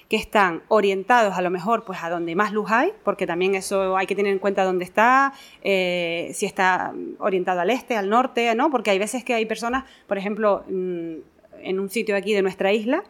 [0.09, 3.97] que están orientados a lo mejor pues a donde más luz hay, porque también eso
[3.97, 8.53] hay que tener en cuenta dónde está, eh, si está orientado al este, al norte,
[8.53, 8.69] ¿no?
[8.69, 11.13] Porque hay veces que hay personas, por ejemplo, mm,
[11.63, 13.03] en un sitio aquí de nuestra isla,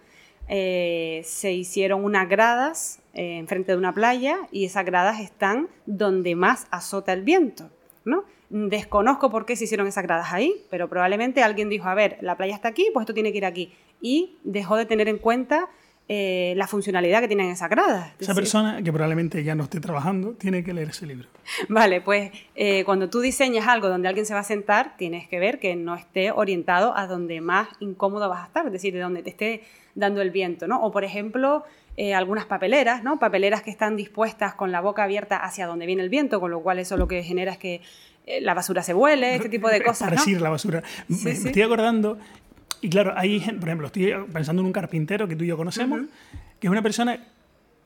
[0.49, 6.35] eh, se hicieron unas gradas eh, enfrente de una playa y esas gradas están donde
[6.35, 7.69] más azota el viento,
[8.03, 8.23] ¿no?
[8.49, 12.35] Desconozco por qué se hicieron esas gradas ahí, pero probablemente alguien dijo, a ver, la
[12.35, 13.73] playa está aquí, pues esto tiene que ir aquí.
[14.01, 15.69] Y dejó de tener en cuenta
[16.09, 18.11] eh, la funcionalidad que tienen esas gradas.
[18.19, 21.29] Esa persona, que probablemente ya no esté trabajando, tiene que leer ese libro.
[21.69, 22.31] Vale, pues
[22.83, 25.95] cuando tú diseñas algo donde alguien se va a sentar, tienes que ver que no
[25.95, 29.63] esté orientado a donde más incómodo vas a estar, es decir, de donde te esté
[29.95, 30.81] dando el viento, ¿no?
[30.81, 31.63] O por ejemplo,
[31.97, 33.19] eh, algunas papeleras, ¿no?
[33.19, 36.61] Papeleras que están dispuestas con la boca abierta hacia donde viene el viento, con lo
[36.61, 37.81] cual eso lo que genera es que
[38.25, 40.09] eh, la basura se vuele, este tipo de cosas.
[40.09, 40.39] Para ¿no?
[40.39, 40.83] la basura.
[41.07, 42.17] me, estoy acordando,
[42.81, 46.01] y claro, hay, por ejemplo, estoy pensando en un carpintero que tú y yo conocemos,
[46.59, 47.19] que es una persona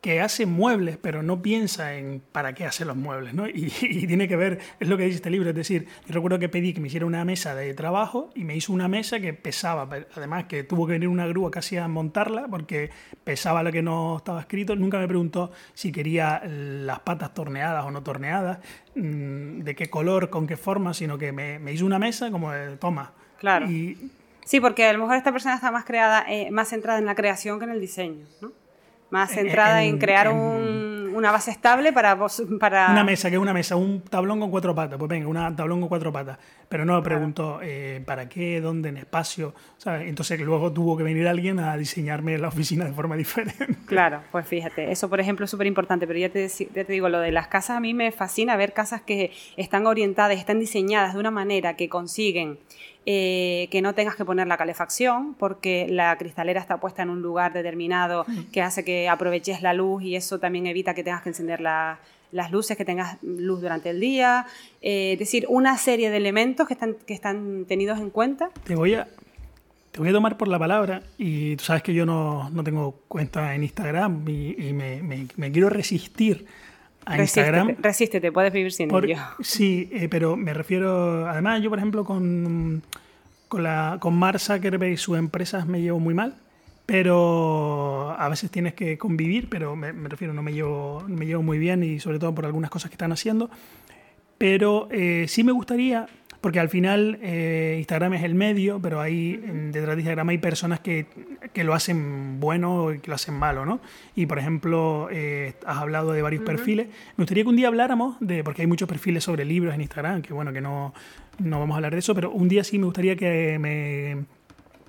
[0.03, 3.47] que hace muebles, pero no piensa en para qué hace los muebles, ¿no?
[3.47, 3.69] Y,
[4.05, 6.73] tiene que ver, es lo que dice este libro, es decir, yo recuerdo que pedí
[6.73, 10.43] que me hiciera una mesa de trabajo y me hizo una mesa que pesaba, además
[10.43, 12.89] que tuvo que venir una grúa casi a montarla porque
[13.23, 17.91] pesaba lo que no estaba escrito, nunca me preguntó si quería las patas torneadas o
[17.91, 18.59] no torneadas,
[18.95, 22.51] mm, de qué color, con qué forma, sino que me, me hizo una mesa como
[22.51, 23.13] de, toma.
[23.39, 23.67] Claro.
[24.45, 27.15] Sí, porque a lo mejor esta persona está más, creada, eh, más centrada en la
[27.15, 28.51] creación que en el diseño, ¿no?
[29.13, 32.17] más centrada en, crear una base estable para,
[32.59, 32.89] para...
[32.89, 34.97] Una mesa, que es una mesa, un tablón con cuatro patas.
[34.97, 36.39] Pues venga, un tablón con cuatro patas.
[36.67, 39.53] Pero no pregunto eh, para qué, dónde, en espacio.
[39.77, 40.09] ¿sabes?
[40.09, 43.67] Entonces luego tuvo que venir alguien a diseñarme la oficina de forma diferente.
[43.85, 46.07] Claro, pues fíjate, eso por ejemplo es súper importante.
[46.07, 48.73] Pero ya te, ya te digo, lo de las casas a mí me fascina ver
[48.73, 52.57] casas que están orientadas, están diseñadas de una manera que consiguen
[53.06, 57.22] eh, que no tengas que poner la calefacción porque la cristalera está puesta en un
[57.22, 61.30] lugar determinado que hace que aproveches la luz y eso también evita que tengas que
[61.30, 64.45] encender las luces, que tengas luz durante el día.
[64.82, 68.49] Eh, es decir, una serie de elementos que están, que están tenidos en cuenta.
[68.64, 69.08] Te voy a,
[69.93, 72.95] te voy a tomar por la palabra y tú sabes que yo no, no tengo
[73.08, 75.04] cuenta en Instagram y, me,
[75.36, 76.47] me, quiero resistir
[77.06, 77.76] a Instagram.
[77.80, 79.18] Resístete, puedes vivir sin ello.
[79.41, 82.84] Sí, eh, pero me refiero, además yo por ejemplo con,
[83.47, 86.36] con, la, con Mark Zuckerberg y sus empresas me llevo muy mal,
[86.86, 91.58] pero a veces tienes que convivir, pero me, refiero, no me, llevo, me llevo muy
[91.58, 93.49] bien y sobre todo por algunas cosas que están haciendo.
[94.38, 96.08] Pero eh, sí me gustaría
[96.43, 100.81] porque al final eh, Instagram es el medio, pero ahí detrás de Instagram hay personas
[100.81, 101.05] que,
[101.53, 103.79] que, lo hacen bueno y que lo hacen malo, ¿no?
[104.13, 106.87] Y por ejemplo, eh, has hablado de varios perfiles.
[107.15, 110.21] Me gustaría que un día habláramos de, porque hay muchos perfiles sobre libros en Instagram,
[110.21, 110.93] que bueno, que no,
[111.39, 114.25] no vamos a hablar de eso, pero un día sí me gustaría que me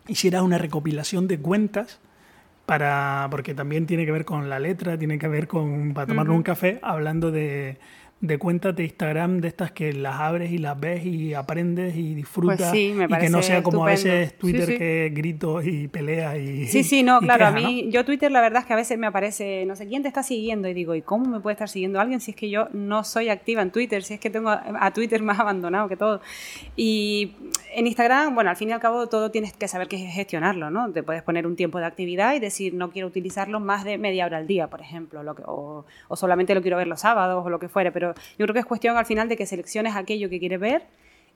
[0.08, 2.00] hicieras una recopilación de cuentas
[2.66, 6.34] para, porque también tiene que ver con la letra, tiene que ver con, para tomarnos
[6.34, 7.78] un café, hablando de
[8.26, 12.14] de cuentas de Instagram de estas que las abres y las ves y aprendes y
[12.14, 15.88] disfrutas pues sí, me y que no sea como a veces Twitter que grito y
[15.88, 18.76] pelea y sí sí no claro a mí yo Twitter la verdad es que a
[18.76, 21.52] veces me aparece no sé quién te está siguiendo y digo y cómo me puede
[21.52, 24.30] estar siguiendo alguien si es que yo no soy activa en Twitter si es que
[24.30, 26.22] tengo a, Twitter más abandonado que todo
[26.76, 27.32] y
[27.74, 30.90] en Instagram bueno al fin y al cabo todo tienes que saber que gestionarlo no
[30.92, 34.24] te puedes poner un tiempo de actividad y decir no quiero utilizarlo más de media
[34.24, 37.44] hora al día por ejemplo lo que, o, o solamente lo quiero ver los sábados
[37.44, 39.96] o lo que fuere pero yo creo que es cuestión al final de que selecciones
[39.96, 40.82] aquello que quieres ver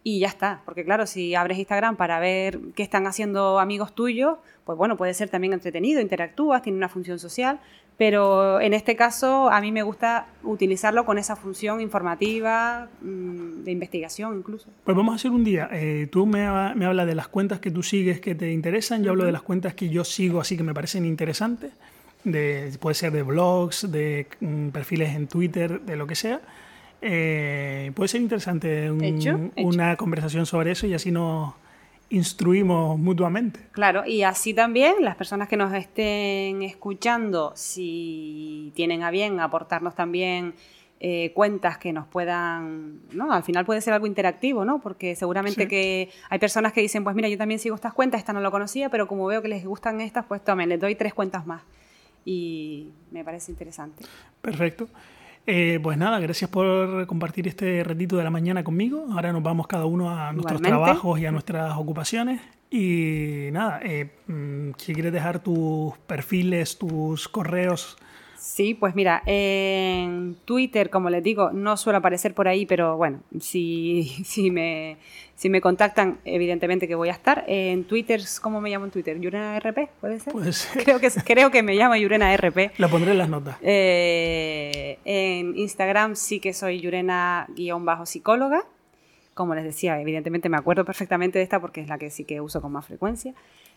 [0.02, 0.62] y ya está.
[0.64, 5.14] Porque claro, si abres Instagram para ver qué están haciendo amigos tuyos, pues bueno, puede
[5.14, 7.60] ser también entretenido, interactúas, tiene una función social,
[7.96, 13.72] pero en este caso a mí me gusta utilizarlo con esa función informativa, mm, de
[13.72, 14.68] investigación incluso.
[14.84, 15.68] Pues vamos a hacer un día.
[15.72, 19.10] Eh, tú me, me hablas de las cuentas que tú sigues que te interesan, yo
[19.10, 21.72] hablo de las cuentas que yo sigo así que me parecen interesantes.
[22.24, 26.40] De, puede ser de blogs, de mm, perfiles en Twitter, de lo que sea.
[27.00, 31.54] Eh, puede ser interesante una conversación sobre eso y así nos
[32.10, 33.60] instruimos mutuamente.
[33.72, 39.94] Claro, y así también las personas que nos estén escuchando, si tienen a bien aportarnos
[39.94, 40.54] también
[41.00, 43.32] eh, cuentas que nos puedan, ¿no?
[43.32, 44.80] Al final puede ser algo interactivo, ¿no?
[44.80, 48.32] Porque seguramente que hay personas que dicen, pues mira, yo también sigo estas cuentas, esta
[48.32, 51.14] no lo conocía, pero como veo que les gustan estas, pues tomen, les doy tres
[51.14, 51.62] cuentas más.
[52.24, 54.04] Y me parece interesante.
[54.40, 54.88] Perfecto.
[55.50, 59.06] Eh, pues nada, gracias por compartir este ratito de la mañana conmigo.
[59.10, 62.42] Ahora nos vamos cada uno a nuestros trabajos y a nuestras ocupaciones.
[62.70, 67.96] Y nada, eh, mm, si quieres dejar tus perfiles, tus correos
[68.38, 73.20] Sí, pues mira, en Twitter, como les digo, no suelo aparecer por ahí, pero bueno,
[73.40, 74.96] si, si, me,
[75.34, 77.44] si me contactan, evidentemente que voy a estar.
[77.48, 79.20] En Twitter, ¿cómo me llamo en Twitter?
[79.20, 79.90] ¿Yurena RP?
[80.00, 80.32] ¿Puede ser?
[80.84, 82.78] Creo que, creo que me llamo Yurena RP.
[82.78, 83.56] Lo pondré en las notas.
[83.60, 88.64] Eh, en Instagram sí que soy Yurena-psicóloga.
[89.34, 92.40] Como les decía, evidentemente me acuerdo perfectamente de esta porque es la que sí que
[92.40, 93.34] uso con más frecuencia.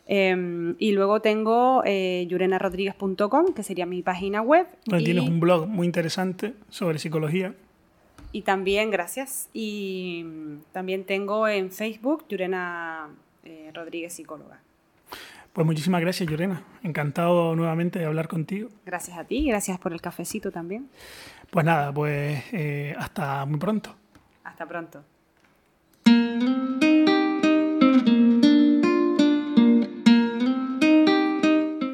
[0.07, 4.67] Em, y luego tengo eh, yurenarodríguez.com, que sería mi página web.
[4.85, 7.53] tienes un blog muy interesante sobre psicología.
[8.31, 9.49] Y también, gracias.
[9.53, 13.09] Y mm, también tengo en Facebook Yurena
[13.43, 14.59] eh, Rodríguez Psicóloga.
[15.53, 16.63] Pues muchísimas gracias, Yurena.
[16.81, 18.69] Encantado nuevamente de hablar contigo.
[18.85, 20.89] Gracias a ti, gracias por el cafecito también.
[21.49, 23.93] Pues nada, pues eh, hasta muy pronto.
[24.45, 25.03] Hasta pronto.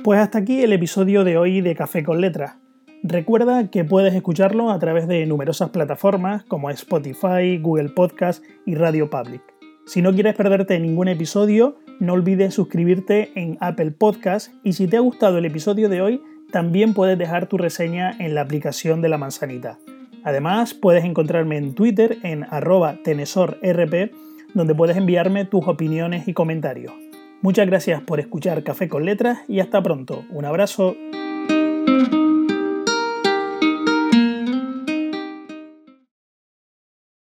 [0.08, 2.56] Pues hasta aquí el episodio de hoy de Café con Letras.
[3.04, 9.10] Recuerda que puedes escucharlo a través de numerosas plataformas como Spotify, Google Podcast y Radio
[9.10, 9.42] Public.
[9.86, 14.96] Si no quieres perderte ningún episodio, no olvides suscribirte en Apple Podcast y si te
[14.96, 16.22] ha gustado el episodio de hoy,
[16.54, 19.78] también puedes dejar tu reseña en la aplicación de la manzanita.
[20.24, 24.14] Además, puedes encontrarme en Twitter en arroba tenesorrp,
[24.54, 26.94] donde puedes enviarme tus opiniones y comentarios.
[27.42, 30.24] Muchas gracias por escuchar Café con Letras y hasta pronto.
[30.32, 30.96] Un abrazo.